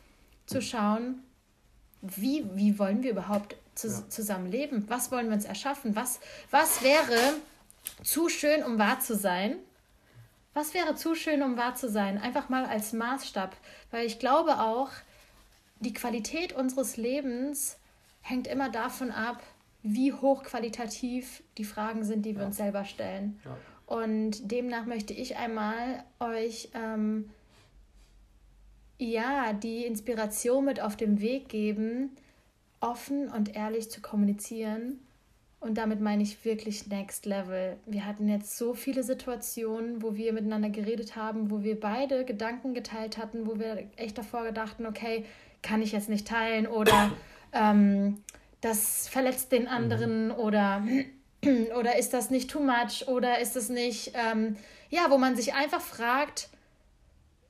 zu 0.46 0.62
schauen, 0.62 1.22
wie, 2.00 2.44
wie 2.54 2.78
wollen 2.78 3.02
wir 3.02 3.10
überhaupt 3.10 3.56
zu, 3.74 3.88
ja. 3.88 4.08
zusammen 4.08 4.50
leben? 4.50 4.84
Was 4.88 5.10
wollen 5.10 5.26
wir 5.26 5.34
uns 5.34 5.44
erschaffen? 5.44 5.94
Was, 5.94 6.20
was 6.50 6.82
wäre 6.82 7.34
zu 8.02 8.28
schön, 8.28 8.62
um 8.62 8.78
wahr 8.78 9.00
zu 9.00 9.14
sein? 9.14 9.56
Was 10.58 10.74
wäre 10.74 10.96
zu 10.96 11.14
schön, 11.14 11.44
um 11.44 11.56
wahr 11.56 11.76
zu 11.76 11.88
sein? 11.88 12.18
Einfach 12.18 12.48
mal 12.48 12.64
als 12.64 12.92
Maßstab. 12.92 13.56
Weil 13.92 14.04
ich 14.06 14.18
glaube 14.18 14.58
auch, 14.58 14.90
die 15.78 15.92
Qualität 15.92 16.52
unseres 16.52 16.96
Lebens 16.96 17.78
hängt 18.22 18.48
immer 18.48 18.68
davon 18.68 19.12
ab, 19.12 19.40
wie 19.84 20.12
hochqualitativ 20.12 21.44
die 21.58 21.64
Fragen 21.64 22.02
sind, 22.02 22.26
die 22.26 22.34
wir 22.34 22.40
ja. 22.40 22.46
uns 22.48 22.56
selber 22.56 22.84
stellen. 22.84 23.38
Ja. 23.44 23.56
Und 23.86 24.50
demnach 24.50 24.84
möchte 24.84 25.12
ich 25.12 25.36
einmal 25.36 26.02
euch 26.18 26.70
ähm, 26.74 27.30
ja 28.98 29.52
die 29.52 29.86
Inspiration 29.86 30.64
mit 30.64 30.80
auf 30.80 30.96
den 30.96 31.20
Weg 31.20 31.48
geben, 31.48 32.16
offen 32.80 33.28
und 33.28 33.54
ehrlich 33.54 33.92
zu 33.92 34.00
kommunizieren. 34.00 34.98
Und 35.60 35.76
damit 35.76 36.00
meine 36.00 36.22
ich 36.22 36.44
wirklich 36.44 36.86
Next 36.86 37.26
Level. 37.26 37.76
Wir 37.84 38.06
hatten 38.06 38.28
jetzt 38.28 38.56
so 38.56 38.74
viele 38.74 39.02
Situationen, 39.02 40.02
wo 40.02 40.14
wir 40.14 40.32
miteinander 40.32 40.70
geredet 40.70 41.16
haben, 41.16 41.50
wo 41.50 41.62
wir 41.64 41.78
beide 41.78 42.24
Gedanken 42.24 42.74
geteilt 42.74 43.18
hatten, 43.18 43.46
wo 43.46 43.58
wir 43.58 43.88
echt 43.96 44.16
davor 44.16 44.44
gedachten, 44.44 44.86
okay, 44.86 45.24
kann 45.62 45.82
ich 45.82 45.90
jetzt 45.90 46.08
nicht 46.08 46.28
teilen 46.28 46.68
oder 46.68 47.10
ähm, 47.52 48.22
das 48.60 49.08
verletzt 49.08 49.50
den 49.50 49.66
anderen 49.66 50.28
mhm. 50.28 50.34
oder, 50.34 50.82
oder 51.78 51.98
ist 51.98 52.14
das 52.14 52.30
nicht 52.30 52.50
too 52.50 52.60
much 52.60 53.08
oder 53.08 53.40
ist 53.40 53.56
es 53.56 53.68
nicht, 53.68 54.12
ähm, 54.14 54.56
ja, 54.90 55.06
wo 55.10 55.18
man 55.18 55.34
sich 55.34 55.54
einfach 55.54 55.80
fragt, 55.80 56.50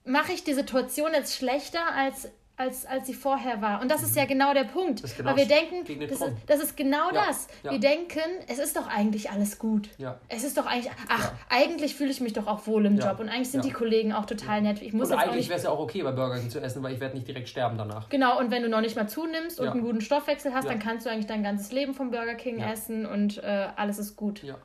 mache 0.05 0.33
ich 0.33 0.45
die 0.45 0.55
Situation 0.55 1.12
jetzt 1.12 1.37
schlechter, 1.37 1.95
als 1.95 2.31
als, 2.59 2.85
als 2.87 3.07
sie 3.07 3.15
vorher 3.15 3.62
war. 3.62 3.81
Und 3.81 3.91
das 3.91 4.03
ist 4.03 4.17
ja 4.17 4.25
mhm. 4.25 4.29
genau 4.29 4.53
der 4.53 4.65
Punkt. 4.65 5.03
Genau 5.17 5.31
weil 5.31 5.37
wir 5.37 5.47
denken, 5.47 5.85
das 6.09 6.21
ist, 6.21 6.33
das 6.47 6.61
ist, 6.61 6.77
genau 6.77 7.11
ja, 7.12 7.27
das. 7.27 7.47
Ja. 7.62 7.71
Wir 7.71 7.79
denken, 7.79 8.21
es 8.49 8.59
ist 8.59 8.77
doch 8.77 8.88
eigentlich 8.88 9.31
alles 9.31 9.59
gut. 9.59 9.88
Ja. 9.97 10.19
Es 10.29 10.43
ist 10.43 10.59
doch 10.59 10.67
eigentlich, 10.67 10.93
ach, 11.09 11.33
eigentlich 11.49 11.95
fühle 11.95 12.11
ich 12.11 12.21
mich 12.21 12.33
doch 12.33 12.49
auch 12.49 12.67
wohl 12.67 12.85
im 12.85 12.99
Job 12.99 13.21
und 13.21 13.29
eigentlich 13.29 13.50
sind 13.50 13.65
die 13.65 13.71
Kollegen 13.71 14.12
auch 14.12 14.27
total 14.27 14.61
nett. 14.61 14.83
Ich 14.83 14.93
muss 14.93 15.11
und 15.11 15.19
eigentlich 15.19 15.49
wäre 15.49 15.59
es 15.59 15.65
ja 15.65 15.71
auch 15.71 15.79
okay, 15.79 16.03
bei 16.03 16.11
Burger 16.11 16.38
King 16.38 16.50
zu 16.50 16.61
essen, 16.61 16.83
weil 16.83 16.95
ich 16.95 17.00
werde 17.00 17.15
nicht 17.15 17.29
direkt 17.29 17.49
sterben 17.49 17.79
danach. 17.79 18.09
Genau, 18.09 18.38
und 18.38 18.50
wenn 18.50 18.62
du 18.62 18.69
noch 18.69 18.81
nicht 18.81 18.97
mal 18.97 19.09
zunimmst 19.09 19.61
und 19.61 19.69
einen 19.69 19.83
guten 19.83 20.00
Stoffwechsel 20.00 20.53
hast, 20.53 20.69
dann 20.69 20.81
kannst 20.81 21.07
du 21.07 21.11
eigentlich 21.11 21.27
dein 21.27 21.45
ganzes 21.45 21.71
Leben 21.71 21.95
vom 21.95 22.11
Burger 22.11 22.35
King 22.35 22.59
essen 22.59 23.07
und 23.07 23.38
äh, 23.38 23.69
alles 23.77 23.99
ist 23.99 24.17
gut. 24.17 24.43
Ja. 24.43 24.57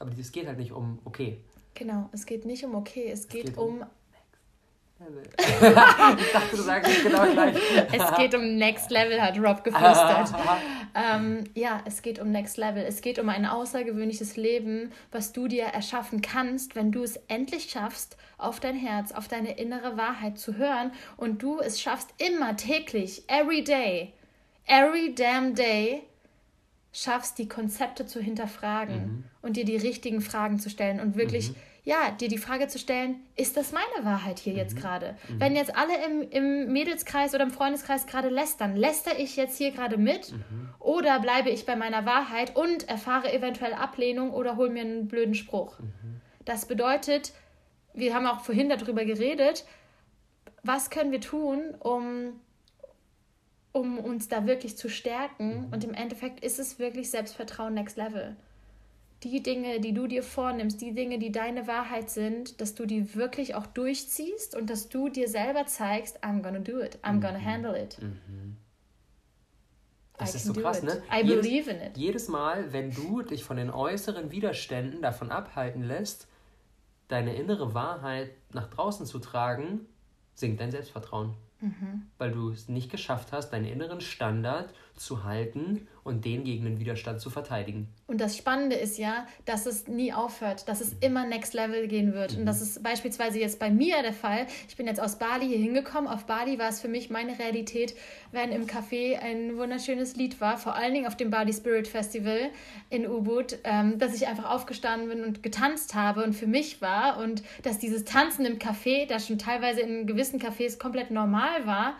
Aber 0.00 0.10
es 0.18 0.32
geht 0.32 0.48
halt 0.48 0.58
nicht 0.58 0.72
um 0.72 0.98
okay. 1.04 1.38
Genau, 1.74 2.08
es 2.12 2.26
geht 2.26 2.44
nicht 2.44 2.64
um 2.64 2.74
okay, 2.74 3.08
es, 3.10 3.20
es 3.20 3.28
geht, 3.28 3.46
geht, 3.46 3.56
um 3.56 3.84
ich 5.40 6.32
dachte, 6.32 6.56
du 6.56 6.62
sagst 6.62 7.02
genau 7.02 7.24
gleich. 7.32 7.56
es 7.90 8.16
geht 8.16 8.34
um 8.34 8.56
Next 8.56 8.90
Level, 8.90 9.20
hat 9.20 9.38
Rob 9.38 9.64
geflüstert. 9.64 10.32
ähm, 10.94 11.44
ja, 11.54 11.80
es 11.86 12.02
geht 12.02 12.18
um 12.18 12.30
Next 12.30 12.58
Level. 12.58 12.84
Es 12.84 13.00
geht 13.00 13.18
um 13.18 13.28
ein 13.30 13.46
außergewöhnliches 13.46 14.36
Leben, 14.36 14.92
was 15.10 15.32
du 15.32 15.48
dir 15.48 15.64
erschaffen 15.64 16.20
kannst, 16.20 16.76
wenn 16.76 16.92
du 16.92 17.02
es 17.02 17.16
endlich 17.28 17.70
schaffst, 17.70 18.18
auf 18.36 18.60
dein 18.60 18.76
Herz, 18.76 19.12
auf 19.12 19.26
deine 19.26 19.58
innere 19.58 19.96
Wahrheit 19.96 20.38
zu 20.38 20.56
hören 20.56 20.92
und 21.16 21.42
du 21.42 21.60
es 21.60 21.80
schaffst, 21.80 22.10
immer 22.18 22.56
täglich, 22.56 23.24
every 23.28 23.64
day, 23.64 24.12
every 24.66 25.14
damn 25.14 25.54
day, 25.54 26.02
schaffst, 26.92 27.38
die 27.38 27.48
Konzepte 27.48 28.04
zu 28.04 28.20
hinterfragen 28.20 28.96
mhm. 28.96 29.24
und 29.40 29.56
dir 29.56 29.64
die 29.64 29.76
richtigen 29.76 30.20
Fragen 30.20 30.58
zu 30.58 30.68
stellen 30.68 31.00
und 31.00 31.16
wirklich. 31.16 31.50
Mhm 31.50 31.56
ja, 31.84 32.10
dir 32.10 32.28
die 32.28 32.38
Frage 32.38 32.68
zu 32.68 32.78
stellen, 32.78 33.20
ist 33.36 33.56
das 33.56 33.72
meine 33.72 34.04
Wahrheit 34.04 34.38
hier 34.38 34.52
mhm. 34.52 34.58
jetzt 34.58 34.76
gerade? 34.76 35.16
Mhm. 35.28 35.40
Wenn 35.40 35.56
jetzt 35.56 35.76
alle 35.76 36.04
im, 36.04 36.30
im 36.30 36.72
Mädelskreis 36.72 37.34
oder 37.34 37.44
im 37.44 37.50
Freundeskreis 37.50 38.06
gerade 38.06 38.28
lästern, 38.28 38.76
läster 38.76 39.18
ich 39.18 39.36
jetzt 39.36 39.56
hier 39.56 39.70
gerade 39.70 39.96
mit 39.96 40.32
mhm. 40.32 40.68
oder 40.78 41.20
bleibe 41.20 41.50
ich 41.50 41.66
bei 41.66 41.76
meiner 41.76 42.04
Wahrheit 42.04 42.56
und 42.56 42.88
erfahre 42.88 43.32
eventuell 43.32 43.72
Ablehnung 43.72 44.30
oder 44.32 44.56
hole 44.56 44.70
mir 44.70 44.82
einen 44.82 45.08
blöden 45.08 45.34
Spruch? 45.34 45.78
Mhm. 45.78 46.20
Das 46.44 46.66
bedeutet, 46.66 47.32
wir 47.94 48.14
haben 48.14 48.26
auch 48.26 48.40
vorhin 48.40 48.68
darüber 48.68 49.04
geredet, 49.04 49.64
was 50.62 50.90
können 50.90 51.12
wir 51.12 51.20
tun, 51.20 51.74
um, 51.78 52.38
um 53.72 53.98
uns 53.98 54.28
da 54.28 54.46
wirklich 54.46 54.76
zu 54.76 54.90
stärken? 54.90 55.66
Mhm. 55.66 55.72
Und 55.72 55.84
im 55.84 55.94
Endeffekt 55.94 56.44
ist 56.44 56.58
es 56.58 56.78
wirklich 56.78 57.10
Selbstvertrauen 57.10 57.72
Next 57.72 57.96
Level 57.96 58.36
die 59.22 59.42
Dinge, 59.42 59.80
die 59.80 59.92
du 59.92 60.06
dir 60.06 60.22
vornimmst, 60.22 60.80
die 60.80 60.94
Dinge, 60.94 61.18
die 61.18 61.30
deine 61.30 61.66
Wahrheit 61.66 62.08
sind, 62.08 62.60
dass 62.60 62.74
du 62.74 62.86
die 62.86 63.14
wirklich 63.14 63.54
auch 63.54 63.66
durchziehst 63.66 64.56
und 64.56 64.70
dass 64.70 64.88
du 64.88 65.08
dir 65.08 65.28
selber 65.28 65.66
zeigst, 65.66 66.24
I'm 66.24 66.42
gonna 66.42 66.58
do 66.58 66.80
it, 66.80 66.98
I'm 67.02 67.14
mhm. 67.14 67.20
gonna 67.20 67.44
handle 67.44 67.80
it. 67.80 68.00
Mhm. 68.00 68.56
Das 70.16 70.34
I 70.34 70.36
ist 70.36 70.44
so 70.46 70.52
krass, 70.54 70.78
it. 70.78 70.84
ne? 70.84 71.02
I 71.10 71.22
jedes, 71.22 71.42
believe 71.42 71.70
in 71.70 71.80
it. 71.80 71.96
Jedes 71.96 72.28
Mal, 72.28 72.72
wenn 72.72 72.90
du 72.90 73.22
dich 73.22 73.44
von 73.44 73.56
den 73.56 73.70
äußeren 73.70 74.30
Widerständen 74.30 75.02
davon 75.02 75.30
abhalten 75.30 75.82
lässt, 75.82 76.26
deine 77.08 77.34
innere 77.34 77.74
Wahrheit 77.74 78.30
nach 78.52 78.68
draußen 78.68 79.04
zu 79.04 79.18
tragen, 79.18 79.86
sinkt 80.34 80.60
dein 80.60 80.70
Selbstvertrauen. 80.70 81.34
Mhm. 81.60 82.02
Weil 82.18 82.32
du 82.32 82.50
es 82.50 82.68
nicht 82.68 82.90
geschafft 82.90 83.32
hast, 83.32 83.50
deinen 83.50 83.66
inneren 83.66 84.00
Standard 84.00 84.72
zu 84.96 85.24
halten 85.24 85.88
und 86.04 86.24
den 86.24 86.44
gegen 86.44 86.64
den 86.64 86.78
Widerstand 86.78 87.20
zu 87.20 87.30
verteidigen. 87.30 87.88
Und 88.06 88.20
das 88.20 88.36
Spannende 88.36 88.76
ist 88.76 88.98
ja, 88.98 89.26
dass 89.46 89.64
es 89.66 89.88
nie 89.88 90.12
aufhört, 90.12 90.68
dass 90.68 90.80
es 90.80 90.94
immer 91.00 91.26
Next 91.26 91.54
Level 91.54 91.88
gehen 91.88 92.12
wird. 92.12 92.34
Mhm. 92.34 92.40
Und 92.40 92.46
das 92.46 92.60
ist 92.60 92.82
beispielsweise 92.82 93.38
jetzt 93.38 93.58
bei 93.58 93.70
mir 93.70 94.02
der 94.02 94.12
Fall. 94.12 94.46
Ich 94.68 94.76
bin 94.76 94.86
jetzt 94.86 95.00
aus 95.00 95.16
Bali 95.16 95.46
hier 95.46 95.58
hingekommen. 95.58 96.08
Auf 96.10 96.26
Bali 96.26 96.58
war 96.58 96.68
es 96.68 96.80
für 96.80 96.88
mich 96.88 97.08
meine 97.08 97.38
Realität, 97.38 97.94
wenn 98.32 98.52
im 98.52 98.66
Café 98.66 99.18
ein 99.18 99.56
wunderschönes 99.56 100.16
Lied 100.16 100.40
war, 100.40 100.58
vor 100.58 100.74
allen 100.74 100.92
Dingen 100.92 101.06
auf 101.06 101.16
dem 101.16 101.30
Bali 101.30 101.52
Spirit 101.52 101.88
Festival 101.88 102.50
in 102.90 103.08
Ubud, 103.08 103.58
ähm, 103.64 103.98
dass 103.98 104.14
ich 104.14 104.26
einfach 104.26 104.50
aufgestanden 104.50 105.08
bin 105.08 105.24
und 105.24 105.42
getanzt 105.42 105.94
habe 105.94 106.24
und 106.24 106.34
für 106.34 106.46
mich 106.46 106.82
war 106.82 107.18
und 107.18 107.42
dass 107.62 107.78
dieses 107.78 108.04
Tanzen 108.04 108.44
im 108.44 108.58
Café, 108.58 109.06
das 109.06 109.26
schon 109.26 109.38
teilweise 109.38 109.80
in 109.80 110.06
gewissen 110.06 110.40
Cafés 110.40 110.78
komplett 110.78 111.10
normal 111.10 111.49
war, 111.66 111.94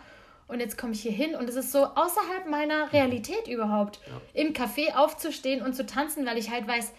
und 0.51 0.59
jetzt 0.59 0.77
komme 0.77 0.91
ich 0.91 1.01
hier 1.01 1.13
hin 1.13 1.33
und 1.33 1.47
es 1.47 1.55
ist 1.55 1.71
so 1.71 1.85
außerhalb 1.85 2.49
meiner 2.49 2.91
Realität 2.91 3.47
überhaupt, 3.47 4.01
ja. 4.05 4.41
im 4.41 4.51
Café 4.51 4.95
aufzustehen 4.95 5.61
und 5.61 5.75
zu 5.75 5.85
tanzen, 5.85 6.25
weil 6.25 6.37
ich 6.37 6.51
halt 6.51 6.67
weiß, 6.67 6.91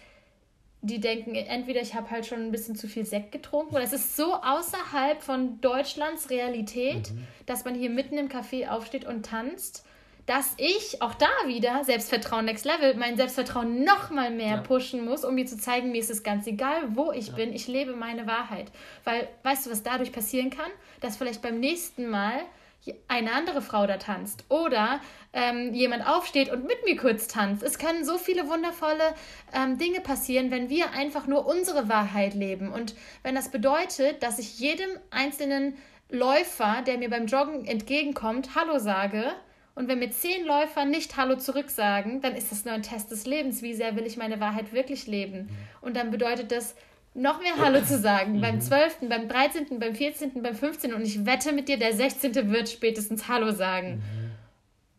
die 0.81 0.99
denken 0.99 1.35
entweder 1.35 1.79
ich 1.79 1.93
habe 1.93 2.09
halt 2.09 2.25
schon 2.25 2.39
ein 2.39 2.51
bisschen 2.51 2.75
zu 2.75 2.87
viel 2.87 3.05
Sekt 3.05 3.31
getrunken 3.31 3.75
oder 3.75 3.83
es 3.83 3.93
ist 3.93 4.17
so 4.17 4.33
außerhalb 4.33 5.21
von 5.21 5.61
Deutschlands 5.61 6.31
Realität, 6.31 7.11
mhm. 7.11 7.27
dass 7.45 7.63
man 7.63 7.75
hier 7.75 7.89
mitten 7.89 8.17
im 8.17 8.27
Café 8.27 8.67
aufsteht 8.69 9.05
und 9.05 9.25
tanzt, 9.25 9.85
dass 10.25 10.53
ich 10.57 11.01
auch 11.01 11.13
da 11.15 11.27
wieder 11.45 11.83
Selbstvertrauen 11.83 12.45
Next 12.45 12.65
Level, 12.65 12.95
mein 12.95 13.17
Selbstvertrauen 13.17 13.83
noch 13.83 14.09
mal 14.09 14.31
mehr 14.31 14.55
ja. 14.55 14.61
pushen 14.61 15.03
muss, 15.03 15.25
um 15.25 15.35
mir 15.35 15.45
zu 15.45 15.57
zeigen, 15.57 15.91
mir 15.91 15.99
ist 15.99 16.11
es 16.11 16.23
ganz 16.23 16.47
egal, 16.47 16.95
wo 16.95 17.11
ich 17.11 17.27
ja. 17.27 17.35
bin, 17.35 17.53
ich 17.53 17.67
lebe 17.67 17.93
meine 17.93 18.25
Wahrheit, 18.25 18.71
weil 19.03 19.27
weißt 19.43 19.65
du, 19.65 19.71
was 19.71 19.83
dadurch 19.83 20.11
passieren 20.11 20.49
kann, 20.49 20.71
dass 21.01 21.17
vielleicht 21.17 21.41
beim 21.41 21.59
nächsten 21.59 22.09
Mal 22.09 22.39
eine 23.07 23.31
andere 23.31 23.61
Frau 23.61 23.87
da 23.87 23.97
tanzt 23.97 24.43
oder 24.49 24.99
ähm, 25.31 25.73
jemand 25.73 26.05
aufsteht 26.05 26.51
und 26.51 26.65
mit 26.65 26.83
mir 26.85 26.97
kurz 26.97 27.27
tanzt. 27.27 27.63
Es 27.63 27.79
können 27.79 28.03
so 28.03 28.17
viele 28.17 28.47
wundervolle 28.47 29.15
ähm, 29.53 29.77
Dinge 29.77 30.01
passieren, 30.01 30.51
wenn 30.51 30.69
wir 30.69 30.91
einfach 30.91 31.25
nur 31.27 31.45
unsere 31.45 31.87
Wahrheit 31.87 32.33
leben. 32.33 32.71
Und 32.71 32.95
wenn 33.23 33.35
das 33.35 33.49
bedeutet, 33.49 34.21
dass 34.21 34.37
ich 34.37 34.59
jedem 34.59 34.89
einzelnen 35.11 35.77
Läufer, 36.09 36.83
der 36.85 36.97
mir 36.97 37.09
beim 37.09 37.25
Joggen 37.25 37.65
entgegenkommt, 37.65 38.49
Hallo 38.53 38.79
sage, 38.79 39.33
und 39.75 39.87
wenn 39.87 39.99
mir 39.99 40.11
zehn 40.11 40.45
Läufer 40.45 40.85
nicht 40.85 41.17
Hallo 41.17 41.35
zurücksagen, 41.35 42.21
dann 42.21 42.35
ist 42.35 42.51
das 42.51 42.65
nur 42.65 42.73
ein 42.73 42.83
Test 42.83 43.11
des 43.11 43.25
Lebens. 43.25 43.61
Wie 43.61 43.73
sehr 43.73 43.95
will 43.95 44.05
ich 44.05 44.17
meine 44.17 44.39
Wahrheit 44.39 44.71
wirklich 44.71 45.07
leben? 45.07 45.49
Und 45.81 45.95
dann 45.95 46.11
bedeutet 46.11 46.51
das, 46.51 46.75
noch 47.15 47.41
mehr 47.41 47.57
Hallo 47.57 47.81
zu 47.81 47.97
sagen. 47.99 48.39
Beim 48.41 48.61
12., 48.61 49.01
mhm. 49.01 49.09
beim 49.09 49.27
13., 49.27 49.79
beim 49.79 49.95
14., 49.95 50.41
beim 50.41 50.55
15. 50.55 50.93
Und 50.93 51.01
ich 51.01 51.25
wette 51.25 51.53
mit 51.53 51.67
dir, 51.67 51.77
der 51.77 51.93
16. 51.93 52.51
wird 52.51 52.69
spätestens 52.69 53.27
Hallo 53.27 53.51
sagen. 53.51 53.95
Mhm. 53.95 54.31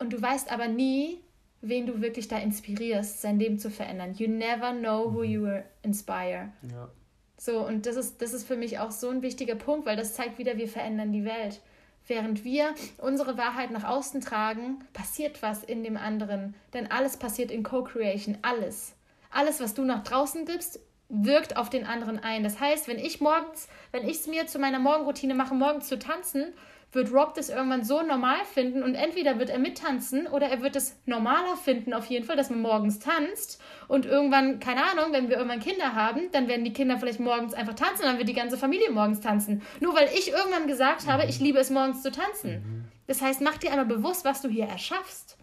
Und 0.00 0.12
du 0.12 0.20
weißt 0.20 0.50
aber 0.50 0.68
nie, 0.68 1.20
wen 1.60 1.86
du 1.86 2.00
wirklich 2.02 2.28
da 2.28 2.38
inspirierst, 2.38 3.20
sein 3.20 3.38
Leben 3.38 3.58
zu 3.58 3.70
verändern. 3.70 4.14
You 4.14 4.28
never 4.28 4.72
know 4.72 5.12
who 5.14 5.22
you 5.22 5.46
inspire. 5.82 6.52
Ja. 6.70 6.90
So, 7.36 7.66
und 7.66 7.86
das 7.86 7.96
ist, 7.96 8.20
das 8.22 8.32
ist 8.32 8.46
für 8.46 8.56
mich 8.56 8.78
auch 8.78 8.90
so 8.90 9.08
ein 9.08 9.22
wichtiger 9.22 9.54
Punkt, 9.54 9.86
weil 9.86 9.96
das 9.96 10.14
zeigt 10.14 10.38
wieder, 10.38 10.56
wir 10.56 10.68
verändern 10.68 11.12
die 11.12 11.24
Welt. 11.24 11.60
Während 12.06 12.44
wir 12.44 12.74
unsere 12.98 13.38
Wahrheit 13.38 13.70
nach 13.70 13.84
außen 13.84 14.20
tragen, 14.20 14.84
passiert 14.92 15.42
was 15.42 15.64
in 15.64 15.82
dem 15.82 15.96
anderen. 15.96 16.54
Denn 16.74 16.90
alles 16.90 17.16
passiert 17.16 17.50
in 17.50 17.62
Co-Creation. 17.62 18.38
Alles. 18.42 18.94
Alles, 19.30 19.60
was 19.60 19.74
du 19.74 19.84
nach 19.84 20.04
draußen 20.04 20.44
gibst, 20.44 20.80
wirkt 21.08 21.56
auf 21.56 21.70
den 21.70 21.86
anderen 21.86 22.18
ein. 22.18 22.44
Das 22.44 22.60
heißt, 22.60 22.88
wenn 22.88 22.98
ich 22.98 23.20
morgens, 23.20 23.68
wenn 23.90 24.06
ich 24.06 24.18
es 24.18 24.26
mir 24.26 24.46
zu 24.46 24.58
meiner 24.58 24.78
Morgenroutine 24.78 25.34
mache, 25.34 25.54
morgens 25.54 25.88
zu 25.88 25.98
tanzen, 25.98 26.52
wird 26.94 27.12
Rob 27.12 27.34
das 27.34 27.48
irgendwann 27.48 27.84
so 27.84 28.02
normal 28.02 28.44
finden 28.52 28.82
und 28.82 28.94
entweder 28.94 29.38
wird 29.38 29.50
er 29.50 29.58
mittanzen 29.58 30.26
oder 30.26 30.48
er 30.48 30.62
wird 30.62 30.76
es 30.76 30.96
normaler 31.06 31.56
finden, 31.56 31.92
auf 31.92 32.06
jeden 32.06 32.24
Fall, 32.24 32.36
dass 32.36 32.50
man 32.50 32.60
morgens 32.60 32.98
tanzt 32.98 33.60
und 33.88 34.06
irgendwann, 34.06 34.60
keine 34.60 34.82
Ahnung, 34.84 35.12
wenn 35.12 35.28
wir 35.28 35.36
irgendwann 35.36 35.60
Kinder 35.60 35.94
haben, 35.94 36.30
dann 36.32 36.48
werden 36.48 36.64
die 36.64 36.72
Kinder 36.72 36.98
vielleicht 36.98 37.20
morgens 37.20 37.54
einfach 37.54 37.74
tanzen, 37.74 38.02
dann 38.02 38.18
wird 38.18 38.28
die 38.28 38.34
ganze 38.34 38.56
Familie 38.56 38.90
morgens 38.90 39.20
tanzen. 39.20 39.62
Nur 39.80 39.94
weil 39.94 40.08
ich 40.14 40.30
irgendwann 40.30 40.66
gesagt 40.66 41.06
habe, 41.06 41.24
ich 41.24 41.40
liebe 41.40 41.58
es 41.58 41.70
morgens 41.70 42.02
zu 42.02 42.10
tanzen. 42.10 42.88
Das 43.06 43.20
heißt, 43.20 43.40
mach 43.40 43.58
dir 43.58 43.70
einmal 43.70 43.86
bewusst, 43.86 44.24
was 44.24 44.40
du 44.42 44.48
hier 44.48 44.66
erschaffst. 44.66 45.36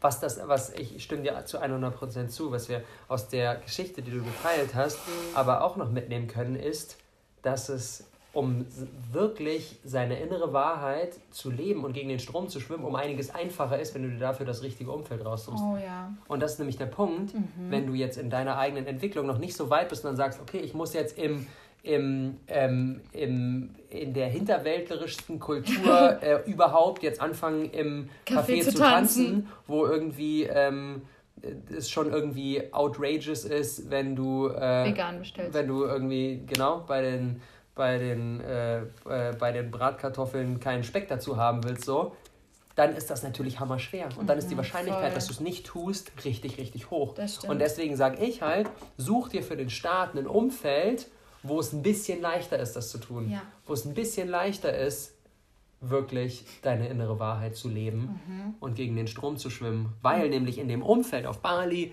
Was 0.00 0.20
das, 0.20 0.40
was 0.46 0.72
ich 0.74 1.02
stimme 1.02 1.22
dir 1.22 1.44
zu 1.46 1.60
100% 1.60 2.28
zu, 2.28 2.52
was 2.52 2.68
wir 2.68 2.84
aus 3.08 3.28
der 3.28 3.56
Geschichte, 3.56 4.02
die 4.02 4.10
du 4.10 4.22
geteilt 4.22 4.74
hast, 4.74 4.98
aber 5.34 5.64
auch 5.64 5.76
noch 5.76 5.90
mitnehmen 5.90 6.28
können, 6.28 6.54
ist, 6.54 6.98
dass 7.42 7.68
es 7.68 8.04
um 8.36 8.66
wirklich 9.12 9.78
seine 9.82 10.20
innere 10.20 10.52
Wahrheit 10.52 11.18
zu 11.30 11.50
leben 11.50 11.84
und 11.84 11.94
gegen 11.94 12.10
den 12.10 12.18
Strom 12.18 12.50
zu 12.50 12.60
schwimmen, 12.60 12.84
um 12.84 12.94
einiges 12.94 13.34
einfacher 13.34 13.80
ist, 13.80 13.94
wenn 13.94 14.02
du 14.02 14.10
dir 14.10 14.18
dafür 14.18 14.44
das 14.44 14.62
richtige 14.62 14.92
Umfeld 14.92 15.24
raussuchst. 15.24 15.64
Oh 15.64 15.78
ja. 15.82 16.12
Und 16.28 16.42
das 16.42 16.52
ist 16.52 16.58
nämlich 16.58 16.76
der 16.76 16.84
Punkt, 16.84 17.32
wenn 17.70 17.86
du 17.86 17.94
jetzt 17.94 18.18
in 18.18 18.28
deiner 18.28 18.58
eigenen 18.58 18.86
Entwicklung 18.86 19.26
noch 19.26 19.38
nicht 19.38 19.56
so 19.56 19.70
weit 19.70 19.88
bist 19.88 20.04
und 20.04 20.10
dann 20.10 20.16
sagst, 20.16 20.38
okay, 20.38 20.58
ich 20.58 20.74
muss 20.74 20.92
jetzt 20.92 21.16
im, 21.16 21.46
im, 21.82 22.36
ähm, 22.48 23.00
im, 23.12 23.70
in 23.88 24.12
der 24.12 24.28
hinterwäldlerischsten 24.28 25.40
Kultur 25.40 26.18
äh, 26.22 26.42
überhaupt 26.44 27.02
jetzt 27.02 27.22
anfangen, 27.22 27.70
im 27.70 28.10
Café, 28.26 28.58
Café 28.58 28.62
zu 28.64 28.72
zu 28.72 28.78
tanzen, 28.78 29.24
tanzen. 29.24 29.48
wo 29.66 29.86
irgendwie 29.86 30.42
ähm, 30.42 31.00
es 31.74 31.90
schon 31.90 32.12
irgendwie 32.12 32.62
outrageous 32.74 33.44
ist, 33.44 33.90
wenn 33.90 34.14
du 34.14 34.48
äh, 34.48 34.90
Vegan 34.90 35.20
bestellst. 35.20 35.54
wenn 35.54 35.68
du 35.68 35.84
irgendwie 35.84 36.42
genau 36.46 36.84
bei 36.86 37.00
den 37.00 37.40
bei 37.76 37.98
den 37.98 38.40
äh, 38.40 38.78
äh, 38.80 39.36
bei 39.38 39.52
den 39.52 39.70
Bratkartoffeln 39.70 40.58
keinen 40.58 40.82
Speck 40.82 41.06
dazu 41.08 41.36
haben 41.36 41.62
willst 41.62 41.84
so 41.84 42.16
dann 42.74 42.94
ist 42.94 43.08
das 43.08 43.22
natürlich 43.22 43.58
hammerschwer 43.58 44.08
und 44.18 44.26
dann 44.28 44.36
ist 44.36 44.50
die 44.50 44.56
Wahrscheinlichkeit, 44.58 45.04
voll. 45.06 45.14
dass 45.14 45.26
du 45.28 45.32
es 45.32 45.40
nicht 45.40 45.64
tust, 45.64 46.12
richtig 46.26 46.58
richtig 46.58 46.90
hoch. 46.90 47.14
Und 47.48 47.58
deswegen 47.58 47.96
sage 47.96 48.22
ich 48.22 48.42
halt, 48.42 48.68
such 48.98 49.30
dir 49.30 49.42
für 49.42 49.56
den 49.56 49.70
Start 49.70 50.14
ein 50.14 50.26
Umfeld, 50.26 51.06
wo 51.42 51.58
es 51.58 51.72
ein 51.72 51.80
bisschen 51.82 52.20
leichter 52.20 52.58
ist, 52.58 52.74
das 52.76 52.90
zu 52.90 52.98
tun. 52.98 53.30
Ja. 53.30 53.40
Wo 53.64 53.72
es 53.72 53.86
ein 53.86 53.94
bisschen 53.94 54.28
leichter 54.28 54.76
ist, 54.76 55.14
wirklich 55.80 56.44
deine 56.60 56.88
innere 56.88 57.18
Wahrheit 57.18 57.56
zu 57.56 57.68
leben 57.70 58.20
Mhm. 58.26 58.54
und 58.60 58.74
gegen 58.74 58.94
den 58.94 59.06
Strom 59.06 59.38
zu 59.38 59.48
schwimmen. 59.48 59.94
Weil 60.02 60.28
nämlich 60.28 60.58
in 60.58 60.68
dem 60.68 60.82
Umfeld 60.82 61.24
auf 61.26 61.38
Bali 61.40 61.92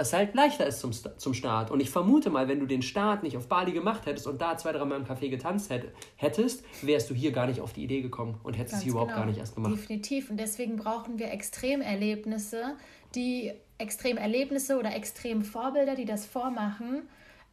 das 0.00 0.14
halt 0.14 0.34
leichter 0.34 0.66
ist 0.66 0.80
zum, 0.80 0.92
zum 0.92 1.34
Start. 1.34 1.70
Und 1.70 1.80
ich 1.80 1.90
vermute 1.90 2.30
mal, 2.30 2.48
wenn 2.48 2.58
du 2.58 2.66
den 2.66 2.80
Start 2.80 3.22
nicht 3.22 3.36
auf 3.36 3.48
Bali 3.48 3.72
gemacht 3.72 4.06
hättest 4.06 4.26
und 4.26 4.40
da 4.40 4.56
zwei, 4.56 4.72
drei 4.72 4.84
Mal 4.86 4.96
im 4.96 5.04
Café 5.04 5.28
getanzt 5.28 5.68
hätt, 5.68 5.92
hättest, 6.16 6.64
wärst 6.82 7.10
du 7.10 7.14
hier 7.14 7.32
gar 7.32 7.46
nicht 7.46 7.60
auf 7.60 7.74
die 7.74 7.84
Idee 7.84 8.00
gekommen 8.00 8.40
und 8.42 8.54
hättest 8.54 8.68
es 8.68 8.72
Ganz 8.72 8.82
hier 8.84 8.92
überhaupt 8.92 9.10
genau. 9.10 9.20
gar 9.20 9.26
nicht 9.26 9.38
erst 9.38 9.54
gemacht. 9.54 9.74
Definitiv. 9.74 10.30
Und 10.30 10.38
deswegen 10.38 10.76
brauchen 10.76 11.18
wir 11.18 11.30
Extremerlebnisse, 11.30 12.76
die 13.14 13.52
Extremerlebnisse 13.76 14.78
oder 14.78 14.94
Extremvorbilder, 14.94 15.94
die 15.94 16.06
das 16.06 16.24
vormachen, 16.24 17.02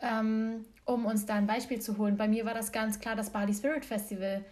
ähm, 0.02 0.64
um 0.86 1.06
uns 1.06 1.26
da 1.26 1.36
ein 1.36 1.48
Beispiel 1.48 1.82
zu 1.82 1.98
holen. 1.98 2.16
Bei 2.16 2.30
mir 2.30 2.46
war 2.46 2.54
das 2.54 2.72
ganz 2.72 3.02
klar 3.02 3.18
das 3.18 3.30
Bali 3.30 3.54
Spirit 3.54 3.84
Festival. 3.84 4.46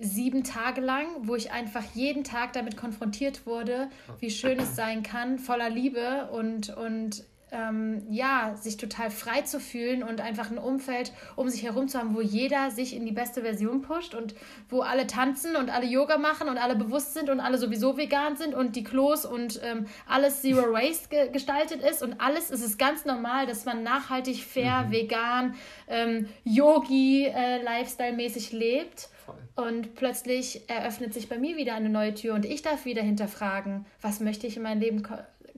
Sieben 0.00 0.44
Tage 0.44 0.80
lang, 0.80 1.06
wo 1.22 1.36
ich 1.36 1.52
einfach 1.52 1.84
jeden 1.94 2.24
Tag 2.24 2.52
damit 2.54 2.76
konfrontiert 2.76 3.46
wurde, 3.46 3.88
wie 4.18 4.30
schön 4.30 4.58
es 4.58 4.74
sein 4.74 5.02
kann, 5.02 5.38
voller 5.38 5.70
Liebe 5.70 6.28
und, 6.32 6.70
und 6.76 7.24
ähm, 7.52 8.02
ja, 8.10 8.54
sich 8.60 8.76
total 8.76 9.10
frei 9.10 9.42
zu 9.42 9.60
fühlen 9.60 10.02
und 10.02 10.20
einfach 10.20 10.50
ein 10.50 10.58
Umfeld 10.58 11.12
um 11.36 11.48
sich 11.48 11.62
herum 11.62 11.88
zu 11.88 11.98
haben, 11.98 12.14
wo 12.14 12.20
jeder 12.20 12.70
sich 12.70 12.94
in 12.94 13.06
die 13.06 13.12
beste 13.12 13.42
Version 13.42 13.82
pusht 13.82 14.14
und 14.14 14.34
wo 14.68 14.80
alle 14.80 15.06
tanzen 15.06 15.56
und 15.56 15.70
alle 15.70 15.86
Yoga 15.86 16.18
machen 16.18 16.48
und 16.48 16.58
alle 16.58 16.76
bewusst 16.76 17.14
sind 17.14 17.30
und 17.30 17.40
alle 17.40 17.58
sowieso 17.58 17.96
vegan 17.96 18.36
sind 18.36 18.54
und 18.54 18.76
die 18.76 18.84
Klos 18.84 19.26
und 19.26 19.60
ähm, 19.64 19.86
alles 20.08 20.42
Zero 20.42 20.72
Waste 20.72 21.08
ge 21.08 21.30
gestaltet 21.30 21.82
ist 21.82 22.02
und 22.02 22.20
alles 22.20 22.50
ist 22.50 22.64
es 22.64 22.78
ganz 22.78 23.04
normal, 23.04 23.46
dass 23.46 23.64
man 23.64 23.82
nachhaltig, 23.82 24.44
fair, 24.44 24.86
vegan, 24.90 25.54
ähm, 25.88 26.28
Yogi, 26.44 27.26
äh, 27.26 27.62
Lifestyle-mäßig 27.62 28.52
lebt. 28.52 29.08
Und 29.54 29.94
plötzlich 29.94 30.68
eröffnet 30.68 31.12
sich 31.14 31.28
bei 31.28 31.38
mir 31.38 31.56
wieder 31.56 31.74
eine 31.74 31.88
neue 31.88 32.14
Tür 32.14 32.34
und 32.34 32.44
ich 32.44 32.62
darf 32.62 32.84
wieder 32.84 33.02
hinterfragen, 33.02 33.84
was 34.00 34.20
möchte 34.20 34.46
ich 34.46 34.56
in 34.56 34.62
mein 34.62 34.80
Leben 34.80 35.02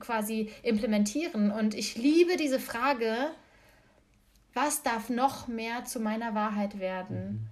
quasi 0.03 0.51
implementieren. 0.61 1.51
Und 1.51 1.73
ich 1.73 1.95
liebe 1.95 2.37
diese 2.37 2.59
Frage, 2.59 3.31
was 4.53 4.83
darf 4.83 5.09
noch 5.09 5.47
mehr 5.47 5.85
zu 5.85 5.99
meiner 5.99 6.35
Wahrheit 6.35 6.79
werden? 6.79 7.49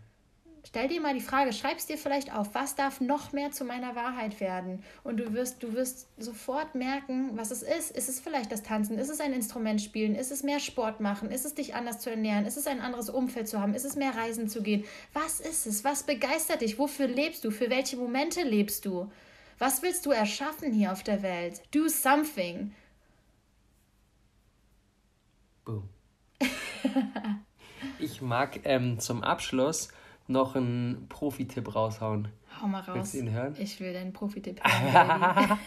Stell 0.63 0.87
dir 0.87 1.01
mal 1.01 1.15
die 1.15 1.21
Frage, 1.21 1.53
schreib's 1.53 1.87
dir 1.87 1.97
vielleicht 1.97 2.33
auf, 2.33 2.53
was 2.53 2.75
darf 2.75 3.01
noch 3.01 3.33
mehr 3.33 3.51
zu 3.51 3.65
meiner 3.65 3.95
Wahrheit 3.95 4.39
werden? 4.39 4.83
Und 5.03 5.17
du 5.17 5.33
wirst, 5.33 5.63
du 5.63 5.73
wirst 5.73 6.07
sofort 6.17 6.75
merken, 6.75 7.31
was 7.33 7.49
es 7.49 7.63
ist. 7.63 7.91
Ist 7.91 8.07
es 8.07 8.19
vielleicht 8.19 8.51
das 8.51 8.61
Tanzen? 8.61 8.99
Ist 8.99 9.09
es 9.09 9.19
ein 9.19 9.33
Instrument 9.33 9.81
spielen? 9.81 10.13
Ist 10.13 10.31
es 10.31 10.43
mehr 10.43 10.59
Sport 10.59 10.99
machen? 10.99 11.31
Ist 11.31 11.45
es 11.45 11.55
dich 11.55 11.73
anders 11.73 11.99
zu 11.99 12.11
ernähren? 12.11 12.45
Ist 12.45 12.57
es 12.57 12.67
ein 12.67 12.79
anderes 12.79 13.09
Umfeld 13.09 13.47
zu 13.47 13.59
haben? 13.59 13.73
Ist 13.73 13.85
es 13.85 13.95
mehr 13.95 14.15
reisen 14.15 14.47
zu 14.47 14.61
gehen? 14.61 14.85
Was 15.13 15.39
ist 15.39 15.65
es? 15.65 15.83
Was 15.83 16.03
begeistert 16.03 16.61
dich? 16.61 16.77
Wofür 16.77 17.07
lebst 17.07 17.43
du? 17.43 17.49
Für 17.49 17.71
welche 17.71 17.97
Momente 17.97 18.43
lebst 18.43 18.85
du? 18.85 19.11
Was 19.61 19.83
willst 19.83 20.07
du 20.07 20.09
erschaffen 20.09 20.73
hier 20.73 20.91
auf 20.91 21.03
der 21.03 21.21
Welt? 21.21 21.61
Do 21.71 21.87
something. 21.87 22.73
Boom. 25.63 25.87
ich 27.99 28.23
mag 28.23 28.61
ähm, 28.63 28.97
zum 28.97 29.23
Abschluss 29.23 29.89
noch 30.25 30.55
einen 30.55 31.05
Profi-Tipp 31.09 31.75
raushauen. 31.75 32.29
Hau 32.59 32.65
mal 32.65 32.79
raus. 32.79 32.95
Willst 32.95 33.13
du 33.13 33.17
ihn 33.19 33.29
hören? 33.29 33.55
Ich 33.59 33.79
will 33.79 33.93
deinen 33.93 34.13
Profi-Tipp 34.13 34.61
hören. 34.65 35.59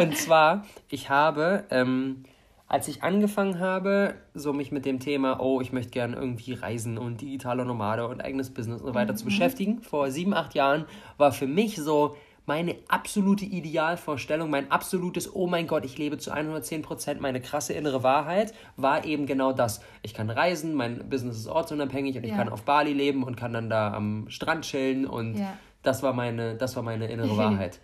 Und 0.00 0.16
zwar, 0.16 0.66
ich 0.88 1.08
habe, 1.08 1.66
ähm, 1.70 2.24
als 2.66 2.88
ich 2.88 3.04
angefangen 3.04 3.60
habe, 3.60 4.16
so 4.34 4.52
mich 4.52 4.72
mit 4.72 4.84
dem 4.84 4.98
Thema, 4.98 5.38
oh, 5.38 5.60
ich 5.60 5.70
möchte 5.70 5.92
gern 5.92 6.14
irgendwie 6.14 6.54
reisen 6.54 6.98
und 6.98 7.20
digitaler 7.20 7.64
Nomade 7.64 8.08
und 8.08 8.22
eigenes 8.22 8.52
Business 8.52 8.80
und 8.80 8.88
so 8.88 8.94
weiter 8.96 9.14
zu 9.14 9.24
beschäftigen, 9.24 9.82
vor 9.82 10.10
sieben, 10.10 10.34
acht 10.34 10.56
Jahren, 10.56 10.86
war 11.16 11.30
für 11.30 11.46
mich 11.46 11.76
so 11.76 12.16
meine 12.46 12.76
absolute 12.88 13.44
Idealvorstellung, 13.44 14.50
mein 14.50 14.70
absolutes, 14.70 15.34
oh 15.34 15.46
mein 15.46 15.66
Gott, 15.66 15.84
ich 15.84 15.98
lebe 15.98 16.18
zu 16.18 16.32
110 16.32 16.82
Prozent, 16.82 17.20
meine 17.20 17.40
krasse 17.40 17.72
innere 17.72 18.02
Wahrheit, 18.02 18.52
war 18.76 19.04
eben 19.04 19.26
genau 19.26 19.52
das. 19.52 19.80
Ich 20.02 20.14
kann 20.14 20.30
reisen, 20.30 20.74
mein 20.74 21.08
Business 21.08 21.36
ist 21.38 21.46
ortsunabhängig 21.48 22.16
und 22.16 22.24
ich 22.24 22.30
Ja. 22.30 22.36
kann 22.36 22.48
auf 22.48 22.62
Bali 22.62 22.92
leben 22.92 23.22
und 23.22 23.36
kann 23.36 23.52
dann 23.52 23.70
da 23.70 23.92
am 23.92 24.28
Strand 24.28 24.64
chillen 24.64 25.06
und 25.06 25.36
Ja. 25.38 25.56
das 25.82 26.02
war 26.02 26.12
meine, 26.12 26.56
das 26.56 26.76
war 26.76 26.82
meine 26.82 27.06
innere 27.06 27.36
Wahrheit. 27.36 27.80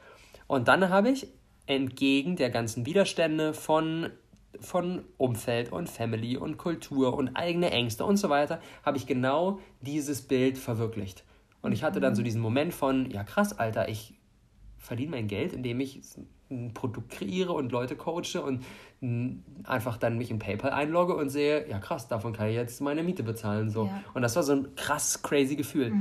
Und 0.46 0.68
dann 0.68 0.88
habe 0.88 1.10
ich 1.10 1.28
entgegen 1.66 2.36
der 2.36 2.50
ganzen 2.50 2.86
Widerstände 2.86 3.52
von, 3.52 4.10
von 4.60 5.04
Umfeld 5.16 5.70
und 5.72 5.88
Family 5.88 6.36
und 6.36 6.56
Kultur 6.58 7.14
und 7.14 7.34
eigene 7.36 7.70
Ängste 7.72 8.04
und 8.04 8.16
so 8.16 8.30
weiter, 8.30 8.60
habe 8.84 8.96
ich 8.96 9.06
genau 9.06 9.58
dieses 9.80 10.22
Bild 10.22 10.58
verwirklicht. 10.58 11.24
Und 11.62 11.72
ich 11.72 11.82
hatte 11.82 11.98
dann 11.98 12.14
so 12.14 12.22
diesen 12.22 12.40
Moment 12.40 12.72
von, 12.72 13.10
ja 13.10 13.24
krass, 13.24 13.58
Alter, 13.58 13.88
ich 13.88 14.14
verdiene 14.78 15.12
mein 15.12 15.28
Geld, 15.28 15.52
indem 15.52 15.80
ich 15.80 16.00
ein 16.50 16.72
Produkt 16.74 17.10
kreiere 17.10 17.52
und 17.52 17.72
Leute 17.72 17.96
coache 17.96 18.40
und 18.42 18.64
einfach 19.64 19.96
dann 19.96 20.16
mich 20.16 20.30
in 20.30 20.38
PayPal 20.38 20.70
einlogge 20.70 21.14
und 21.16 21.28
sehe, 21.28 21.68
ja 21.68 21.78
krass, 21.78 22.08
davon 22.08 22.32
kann 22.32 22.48
ich 22.48 22.54
jetzt 22.54 22.80
meine 22.80 23.02
Miete 23.02 23.22
bezahlen. 23.22 23.70
So. 23.70 23.86
Ja. 23.86 24.02
Und 24.14 24.22
das 24.22 24.36
war 24.36 24.42
so 24.42 24.52
ein 24.52 24.74
krass 24.76 25.22
crazy 25.22 25.56
Gefühl. 25.56 25.92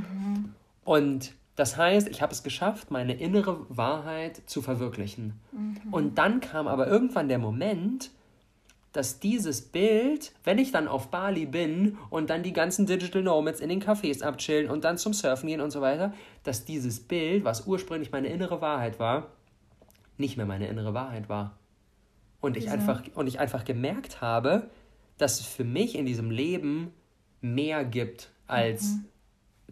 Und 0.83 1.33
das 1.55 1.77
heißt, 1.77 2.07
ich 2.09 2.21
habe 2.21 2.33
es 2.33 2.43
geschafft, 2.43 2.91
meine 2.91 3.15
innere 3.15 3.65
Wahrheit 3.69 4.41
zu 4.45 4.61
verwirklichen. 4.61 5.39
Und 5.91 6.17
dann 6.17 6.41
kam 6.41 6.67
aber 6.67 6.87
irgendwann 6.87 7.27
der 7.27 7.39
Moment, 7.39 8.11
dass 8.95 9.19
dieses 9.19 9.61
Bild, 9.61 10.31
wenn 10.45 10.57
ich 10.57 10.71
dann 10.71 10.87
auf 10.87 11.11
Bali 11.11 11.45
bin 11.45 11.97
und 12.09 12.29
dann 12.29 12.43
die 12.43 12.53
ganzen 12.53 12.85
Digital 12.85 13.23
Nomads 13.23 13.59
in 13.59 13.67
den 13.67 13.83
Cafés 13.83 14.23
abchillen 14.23 14.69
und 14.69 14.85
dann 14.85 14.97
zum 14.97 15.11
Surfen 15.11 15.49
gehen 15.49 15.59
und 15.59 15.71
so 15.71 15.81
weiter, 15.81 16.13
dass 16.43 16.63
dieses 16.63 17.01
Bild, 17.01 17.43
was 17.43 17.67
ursprünglich 17.67 18.13
meine 18.13 18.29
innere 18.29 18.61
Wahrheit 18.61 18.97
war, 18.97 19.31
nicht 20.17 20.37
mehr 20.37 20.45
meine 20.45 20.67
innere 20.67 20.93
Wahrheit 20.93 21.27
war. 21.27 21.57
Und 22.39 22.55
ich, 22.55 22.65
Wieso? 22.65 22.73
einfach, 22.73 23.03
und 23.15 23.27
ich 23.27 23.39
einfach 23.39 23.65
gemerkt 23.65 24.21
habe, 24.21 24.69
dass 25.17 25.41
es 25.41 25.45
für 25.45 25.65
mich 25.65 25.95
in 25.95 26.05
diesem 26.05 26.31
Leben 26.31 26.93
mehr 27.41 27.83
gibt, 27.83 28.31
als 28.47 28.95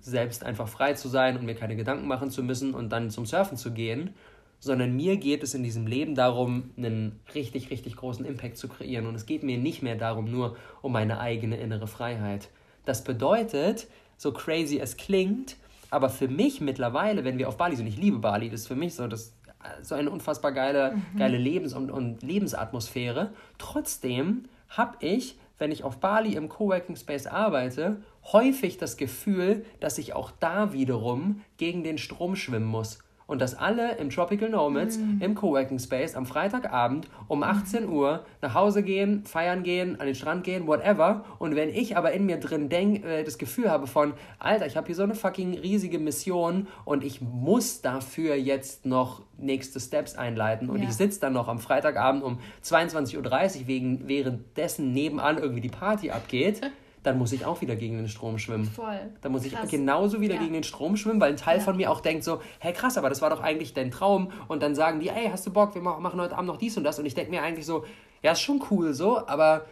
selbst 0.01 0.43
einfach 0.43 0.67
frei 0.67 0.95
zu 0.95 1.07
sein 1.07 1.37
und 1.37 1.45
mir 1.45 1.55
keine 1.55 1.77
Gedanken 1.77 2.07
machen 2.07 2.29
zu 2.29 2.43
müssen 2.43 2.73
und 2.73 2.89
dann 2.89 3.09
zum 3.09 3.25
Surfen 3.25 3.55
zu 3.55 3.71
gehen, 3.71 4.13
sondern 4.63 4.95
mir 4.95 5.17
geht 5.17 5.43
es 5.43 5.53
in 5.53 5.61
diesem 5.61 5.87
Leben 5.87 6.15
darum, 6.15 6.71
einen 6.77 7.19
richtig, 7.35 7.69
richtig 7.69 7.97
großen 7.97 8.25
Impact 8.25 8.57
zu 8.57 8.69
kreieren. 8.69 9.07
Und 9.07 9.15
es 9.15 9.25
geht 9.25 9.43
mir 9.43 9.57
nicht 9.57 9.83
mehr 9.83 9.95
darum, 9.95 10.31
nur 10.31 10.55
um 10.81 10.93
meine 10.93 11.19
eigene 11.19 11.57
innere 11.57 11.85
Freiheit. 11.85 12.47
Das 12.85 13.03
bedeutet, 13.03 13.87
so 14.15 14.31
crazy 14.31 14.79
es 14.79 14.95
klingt, 14.95 15.57
aber 15.89 16.09
für 16.09 16.29
mich 16.29 16.61
mittlerweile, 16.61 17.25
wenn 17.25 17.37
wir 17.37 17.49
auf 17.49 17.57
Bali 17.57 17.75
sind, 17.75 17.87
ich 17.87 17.97
liebe 17.97 18.19
Bali, 18.19 18.49
das 18.49 18.61
ist 18.61 18.67
für 18.67 18.75
mich 18.77 18.95
so, 18.95 19.07
das, 19.07 19.33
so 19.81 19.95
eine 19.95 20.09
unfassbar 20.09 20.53
geile, 20.53 20.95
geile 21.17 21.37
Lebens- 21.37 21.73
und, 21.73 21.91
und 21.91 22.23
Lebensatmosphäre. 22.23 23.33
Trotzdem 23.57 24.45
habe 24.69 24.95
ich 25.01 25.35
wenn 25.59 25.71
ich 25.71 25.83
auf 25.83 25.99
Bali 25.99 26.35
im 26.35 26.49
Coworking 26.49 26.95
Space 26.95 27.27
arbeite, 27.27 28.01
häufig 28.33 28.79
das 28.79 28.97
Gefühl, 28.97 29.65
dass 29.79 29.97
ich 29.97 30.13
auch 30.13 30.31
da 30.31 30.73
wiederum 30.73 31.41
gegen 31.57 31.83
den 31.83 31.97
Strom 31.99 32.35
schwimmen 32.35 32.65
muss 32.65 32.99
und 33.33 33.39
dass 33.39 33.55
alle 33.55 33.95
im 33.95 34.11
Tropical 34.11 34.47
Nomads 34.47 34.99
mhm. 34.99 35.17
im 35.19 35.33
Coworking 35.33 35.79
Space 35.79 36.13
am 36.13 36.27
Freitagabend 36.27 37.07
um 37.27 37.41
18 37.41 37.87
mhm. 37.87 37.91
Uhr 37.91 38.25
nach 38.43 38.53
Hause 38.53 38.83
gehen, 38.83 39.25
feiern 39.25 39.63
gehen, 39.63 39.99
an 39.99 40.05
den 40.05 40.13
Strand 40.13 40.43
gehen, 40.43 40.67
whatever. 40.67 41.25
Und 41.39 41.55
wenn 41.55 41.69
ich 41.69 41.97
aber 41.97 42.11
in 42.11 42.27
mir 42.27 42.37
drin 42.37 42.69
denk, 42.69 43.03
äh, 43.03 43.23
das 43.23 43.39
Gefühl 43.39 43.71
habe 43.71 43.87
von, 43.87 44.13
Alter, 44.37 44.67
ich 44.67 44.77
habe 44.77 44.85
hier 44.85 44.95
so 44.95 45.01
eine 45.01 45.15
fucking 45.15 45.57
riesige 45.57 45.97
Mission 45.97 46.67
und 46.85 47.03
ich 47.03 47.21
muss 47.21 47.81
dafür 47.81 48.35
jetzt 48.35 48.85
noch 48.85 49.23
nächste 49.39 49.79
Steps 49.79 50.15
einleiten 50.15 50.69
und 50.69 50.83
ja. 50.83 50.89
ich 50.89 50.93
sitze 50.93 51.19
dann 51.19 51.33
noch 51.33 51.47
am 51.47 51.57
Freitagabend 51.57 52.23
um 52.23 52.37
22.30 52.63 53.17
Uhr, 53.61 53.67
wegen, 53.67 54.07
währenddessen 54.07 54.93
nebenan 54.93 55.39
irgendwie 55.39 55.61
die 55.61 55.69
Party 55.69 56.11
abgeht. 56.11 56.61
dann 57.03 57.17
muss 57.17 57.33
ich 57.33 57.45
auch 57.45 57.61
wieder 57.61 57.75
gegen 57.75 57.97
den 57.97 58.07
Strom 58.07 58.39
schwimmen. 58.39 58.65
Voll. 58.65 58.99
Dann 59.21 59.31
muss 59.31 59.45
ich 59.45 59.53
krass. 59.53 59.69
genauso 59.69 60.21
wieder 60.21 60.35
ja. 60.35 60.41
gegen 60.41 60.53
den 60.53 60.63
Strom 60.63 60.95
schwimmen, 60.95 61.19
weil 61.19 61.31
ein 61.31 61.37
Teil 61.37 61.57
ja. 61.57 61.63
von 61.63 61.75
mir 61.75 61.91
auch 61.91 61.99
denkt 61.99 62.23
so, 62.23 62.41
hey 62.59 62.73
krass, 62.73 62.97
aber 62.97 63.09
das 63.09 63.21
war 63.21 63.29
doch 63.29 63.41
eigentlich 63.41 63.73
dein 63.73 63.91
Traum. 63.91 64.31
Und 64.47 64.63
dann 64.63 64.73
sagen 64.73 65.01
die, 65.01 65.11
hey, 65.11 65.29
hast 65.29 65.45
du 65.45 65.51
Bock, 65.51 65.75
wir 65.75 65.81
machen 65.81 66.19
heute 66.19 66.35
Abend 66.35 66.47
noch 66.47 66.57
dies 66.57 66.77
und 66.77 66.83
das. 66.83 66.97
Und 66.97 67.05
ich 67.05 67.13
denke 67.13 67.31
mir 67.31 67.43
eigentlich 67.43 67.65
so, 67.65 67.83
ja, 68.21 68.31
ist 68.31 68.41
schon 68.41 68.63
cool 68.71 68.93
so, 68.93 69.27
aber 69.27 69.65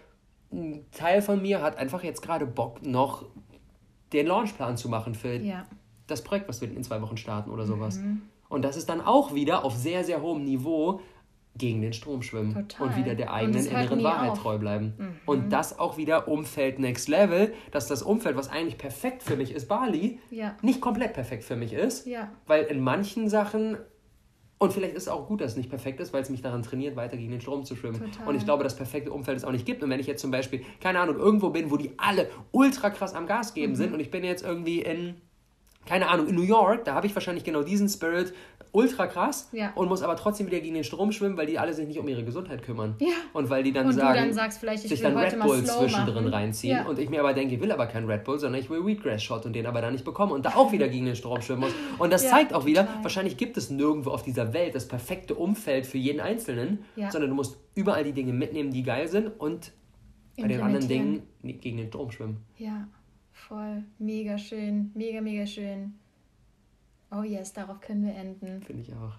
ein 0.51 0.85
Teil 0.91 1.21
von 1.21 1.41
mir 1.41 1.61
hat 1.61 1.77
einfach 1.77 2.03
jetzt 2.03 2.21
gerade 2.21 2.45
Bock, 2.45 2.85
noch 2.85 3.25
den 4.11 4.27
Launchplan 4.27 4.75
zu 4.75 4.89
machen 4.89 5.15
für 5.15 5.35
ja. 5.35 5.65
das 6.07 6.21
Projekt, 6.21 6.49
was 6.49 6.59
wir 6.59 6.69
in 6.69 6.83
zwei 6.83 7.01
Wochen 7.01 7.15
starten 7.15 7.49
oder 7.49 7.65
sowas. 7.65 7.97
Mhm. 7.97 8.23
Und 8.49 8.63
das 8.63 8.75
ist 8.75 8.89
dann 8.89 8.99
auch 8.99 9.33
wieder 9.33 9.63
auf 9.63 9.77
sehr, 9.77 10.03
sehr 10.03 10.21
hohem 10.21 10.43
Niveau 10.43 10.99
gegen 11.55 11.81
den 11.81 11.93
Strom 11.93 12.21
schwimmen 12.21 12.53
Total. 12.53 12.87
und 12.87 12.97
wieder 12.97 13.15
der 13.15 13.33
eigenen 13.33 13.65
inneren 13.65 14.03
Wahrheit 14.03 14.31
auf. 14.31 14.39
treu 14.39 14.57
bleiben. 14.57 14.93
Mhm. 14.97 15.15
Und 15.25 15.49
das 15.51 15.77
auch 15.77 15.97
wieder 15.97 16.27
Umfeld 16.27 16.79
Next 16.79 17.09
Level, 17.09 17.53
dass 17.71 17.87
das 17.87 18.03
Umfeld, 18.03 18.37
was 18.37 18.49
eigentlich 18.49 18.77
perfekt 18.77 19.21
für 19.23 19.35
mich 19.35 19.53
ist, 19.53 19.67
Bali, 19.67 20.19
ja. 20.29 20.55
nicht 20.61 20.81
komplett 20.81 21.13
perfekt 21.13 21.43
für 21.43 21.55
mich 21.55 21.73
ist. 21.73 22.07
Ja. 22.07 22.31
Weil 22.47 22.63
in 22.65 22.79
manchen 22.79 23.27
Sachen, 23.27 23.77
und 24.59 24.71
vielleicht 24.71 24.95
ist 24.95 25.03
es 25.03 25.09
auch 25.09 25.27
gut, 25.27 25.41
dass 25.41 25.51
es 25.51 25.57
nicht 25.57 25.69
perfekt 25.69 25.99
ist, 25.99 26.13
weil 26.13 26.21
es 26.21 26.29
mich 26.29 26.41
daran 26.41 26.63
trainiert, 26.63 26.95
weiter 26.95 27.17
gegen 27.17 27.31
den 27.31 27.41
Strom 27.41 27.65
zu 27.65 27.75
schwimmen. 27.75 27.99
Total. 27.99 28.27
Und 28.27 28.35
ich 28.35 28.45
glaube, 28.45 28.63
das 28.63 28.75
perfekte 28.75 29.11
Umfeld 29.11 29.37
es 29.37 29.43
auch 29.43 29.51
nicht 29.51 29.65
gibt. 29.65 29.83
Und 29.83 29.89
wenn 29.89 29.99
ich 29.99 30.07
jetzt 30.07 30.21
zum 30.21 30.31
Beispiel, 30.31 30.61
keine 30.79 30.99
Ahnung, 30.99 31.17
irgendwo 31.17 31.49
bin, 31.49 31.69
wo 31.69 31.77
die 31.77 31.91
alle 31.97 32.29
ultra 32.51 32.91
krass 32.91 33.13
am 33.13 33.27
Gas 33.27 33.53
geben 33.53 33.73
mhm. 33.73 33.77
sind 33.77 33.93
und 33.93 33.99
ich 33.99 34.09
bin 34.09 34.23
jetzt 34.23 34.43
irgendwie 34.43 34.81
in 34.81 35.15
keine 35.85 36.09
Ahnung, 36.09 36.27
in 36.27 36.35
New 36.35 36.43
York, 36.43 36.85
da 36.85 36.93
habe 36.93 37.07
ich 37.07 37.15
wahrscheinlich 37.15 37.43
genau 37.43 37.63
diesen 37.63 37.89
Spirit, 37.89 38.33
ultra 38.73 39.07
krass 39.07 39.49
ja. 39.51 39.71
und 39.75 39.89
muss 39.89 40.01
aber 40.01 40.15
trotzdem 40.15 40.47
wieder 40.47 40.59
gegen 40.59 40.75
den 40.75 40.83
Strom 40.83 41.11
schwimmen, 41.11 41.37
weil 41.37 41.45
die 41.45 41.59
alle 41.59 41.73
sich 41.73 41.87
nicht 41.87 41.99
um 41.99 42.07
ihre 42.07 42.23
Gesundheit 42.23 42.63
kümmern. 42.63 42.95
Ja. 42.99 43.09
Und 43.33 43.49
weil 43.49 43.63
die 43.63 43.73
dann 43.73 43.87
und 43.87 43.93
sagen, 43.93 44.17
dann 44.17 44.33
sagst, 44.33 44.59
vielleicht, 44.59 44.87
sich 44.87 45.01
dann 45.01 45.17
Red 45.17 45.39
Bull 45.39 45.63
zwischendrin 45.63 46.27
reinziehen 46.27 46.77
ja. 46.77 46.85
und 46.85 46.97
ich 46.99 47.09
mir 47.09 47.19
aber 47.19 47.33
denke, 47.33 47.55
ich 47.55 47.61
will 47.61 47.71
aber 47.71 47.87
kein 47.87 48.05
Red 48.05 48.23
Bull, 48.23 48.39
sondern 48.39 48.61
ich 48.61 48.69
will 48.69 48.85
Wheatgrass 48.85 49.23
Shot 49.23 49.45
und 49.45 49.53
den 49.53 49.65
aber 49.65 49.81
dann 49.81 49.93
nicht 49.93 50.05
bekommen 50.05 50.31
und 50.31 50.45
da 50.45 50.55
auch 50.55 50.71
wieder 50.71 50.87
gegen 50.87 51.05
den 51.05 51.15
Strom 51.15 51.41
schwimmen 51.41 51.61
muss. 51.61 51.73
Und 51.97 52.13
das 52.13 52.29
zeigt 52.29 52.53
auch 52.53 52.65
wieder, 52.65 52.85
total. 52.85 53.03
wahrscheinlich 53.03 53.37
gibt 53.37 53.57
es 53.57 53.69
nirgendwo 53.69 54.11
auf 54.11 54.23
dieser 54.23 54.53
Welt 54.53 54.75
das 54.75 54.87
perfekte 54.87 55.35
Umfeld 55.35 55.85
für 55.85 55.97
jeden 55.97 56.21
Einzelnen, 56.21 56.85
sondern 57.09 57.29
du 57.29 57.35
musst 57.35 57.57
überall 57.75 58.03
die 58.03 58.13
Dinge 58.13 58.33
mitnehmen, 58.33 58.71
die 58.71 58.83
geil 58.83 59.07
sind 59.07 59.27
und 59.39 59.73
bei 60.39 60.47
den 60.47 60.61
anderen 60.61 60.87
Dingen 60.87 61.23
gegen 61.43 61.77
den 61.77 61.87
Strom 61.87 62.11
schwimmen. 62.11 62.37
Ja, 62.57 62.87
voll. 63.51 63.83
Mega 63.99 64.37
schön. 64.37 64.91
Mega, 64.93 65.19
mega 65.19 65.45
schön. 65.45 65.93
Oh 67.11 67.23
yes, 67.23 67.51
darauf 67.51 67.81
können 67.81 68.05
wir 68.05 68.15
enden. 68.15 68.61
Finde 68.63 68.83
ich 68.83 68.93
auch. 68.93 69.13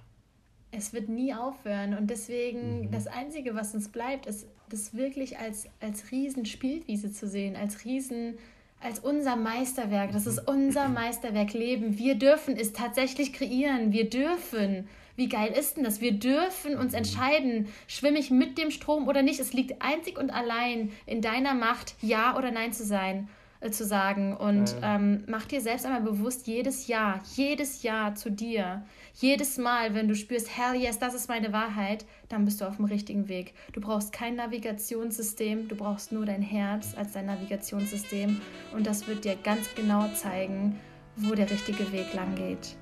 Es 0.71 0.95
wird 0.95 1.11
nie 1.11 1.35
aufhören 1.35 1.95
und 1.95 2.09
deswegen 2.09 2.87
mhm. 2.87 2.91
das 2.91 3.07
Einzige, 3.07 3.55
was 3.55 3.75
uns 3.75 3.91
bleibt, 3.91 4.25
ist 4.25 4.47
das 4.71 4.95
wirklich 4.95 5.39
als, 5.39 5.69
als 5.81 6.11
Riesenspielwiese 6.11 7.13
zu 7.13 7.29
sehen, 7.29 7.57
als 7.57 7.85
Riesen, 7.85 8.39
als 8.81 9.01
unser 9.01 9.37
Meisterwerk. 9.37 10.13
Das 10.13 10.27
ist 10.27 10.49
unser 10.49 10.89
Meisterwerk 10.89 11.53
Leben. 11.53 11.99
Wir 11.99 12.15
dürfen 12.15 12.57
es 12.57 12.73
tatsächlich 12.73 13.35
kreieren. 13.35 13.93
Wir 13.93 14.09
dürfen. 14.09 14.89
Wie 15.15 15.29
geil 15.29 15.53
ist 15.53 15.77
denn 15.77 15.85
das? 15.85 16.01
Wir 16.01 16.13
dürfen 16.13 16.79
uns 16.79 16.93
mhm. 16.93 16.99
entscheiden, 16.99 17.69
schwimme 17.87 18.19
ich 18.19 18.31
mit 18.31 18.57
dem 18.57 18.71
Strom 18.71 19.09
oder 19.09 19.21
nicht. 19.21 19.41
Es 19.41 19.53
liegt 19.53 19.83
einzig 19.83 20.19
und 20.19 20.31
allein 20.31 20.91
in 21.05 21.21
deiner 21.21 21.53
Macht, 21.53 21.97
Ja 22.01 22.35
oder 22.39 22.51
Nein 22.51 22.73
zu 22.73 22.87
sein. 22.87 23.29
Äh, 23.63 23.71
zu 23.71 23.85
sagen. 23.85 24.37
Und 24.37 24.75
ähm, 24.83 25.23
mach 25.29 25.47
dir 25.47 25.61
selbst 25.61 25.87
einmal 25.87 26.03
bewusst, 26.03 26.49
jedes 26.49 26.89
Jahr, 26.89 27.23
jedes 27.37 27.85
Jahr 27.85 28.17
zu 28.17 28.31
dir, 28.31 28.85
jedes 29.15 29.57
Mal, 29.57 29.95
wenn 29.95 30.09
du 30.09 30.17
spürst, 30.17 30.57
hell 30.57 30.75
yes, 30.75 30.99
das 30.99 31.15
ist 31.15 31.29
meine 31.29 31.53
Wahrheit, 31.53 32.05
dann 32.29 32.45
bist 32.45 32.61
du 32.61 32.65
auf 32.65 32.77
dem 32.77 32.87
richtigen 32.87 33.29
Weg. 33.29 33.55
Du 33.73 33.81
brauchst 33.81 34.13
kein 34.13 34.35
Navigationssystem, 34.35 35.69
du 35.69 35.77
brauchst 35.77 36.11
nur 36.11 36.27
dein 36.27 36.43
Herz 36.43 36.95
als 36.97 37.13
dein 37.13 37.27
Navigationssystem 37.27 38.41
und 38.75 38.87
das 38.87 39.07
wird 39.07 39.25
dir 39.25 39.37
ganz 39.37 39.73
genau 39.77 40.09
zeigen, 40.09 40.81
wo 41.15 41.35
der 41.35 41.49
richtige 41.49 41.93
Weg 41.93 42.13
lang 42.15 42.35
geht. 42.35 42.77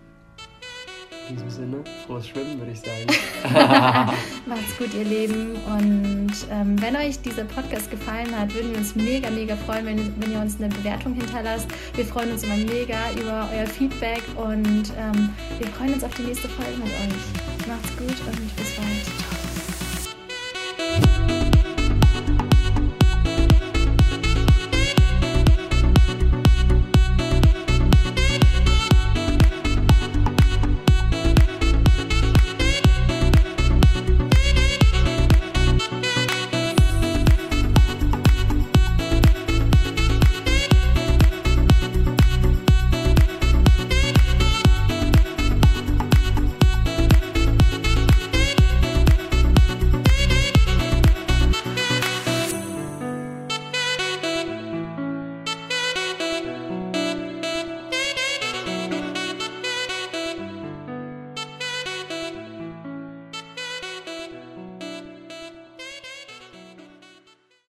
Diesem 1.30 1.48
Sinne, 1.48 1.84
frohes 2.06 2.26
Schwimmen, 2.26 2.58
würde 2.58 2.72
ich 2.72 2.80
sagen. 2.80 3.06
Macht's 4.46 4.76
gut, 4.76 4.92
ihr 4.94 5.04
Lieben. 5.04 5.54
Und 5.64 6.32
ähm, 6.50 6.80
wenn 6.82 6.96
euch 6.96 7.20
dieser 7.20 7.44
Podcast 7.44 7.88
gefallen 7.88 8.36
hat, 8.36 8.52
würden 8.52 8.72
wir 8.72 8.78
uns 8.78 8.96
mega, 8.96 9.30
mega 9.30 9.54
freuen, 9.54 9.86
wenn, 9.86 10.20
wenn 10.20 10.32
ihr 10.32 10.40
uns 10.40 10.56
eine 10.58 10.68
Bewertung 10.68 11.14
hinterlasst. 11.14 11.68
Wir 11.94 12.04
freuen 12.04 12.32
uns 12.32 12.42
immer 12.42 12.56
mega 12.56 12.98
über 13.12 13.48
euer 13.54 13.66
Feedback 13.66 14.22
und 14.34 14.92
ähm, 14.98 15.30
wir 15.58 15.68
freuen 15.68 15.94
uns 15.94 16.02
auf 16.02 16.14
die 16.14 16.22
nächste 16.22 16.48
Folge 16.48 16.76
mit 16.78 16.88
euch. 16.88 17.68
Macht's 17.68 17.96
gut 17.96 18.26
und 18.26 18.56
bis 18.56 19.29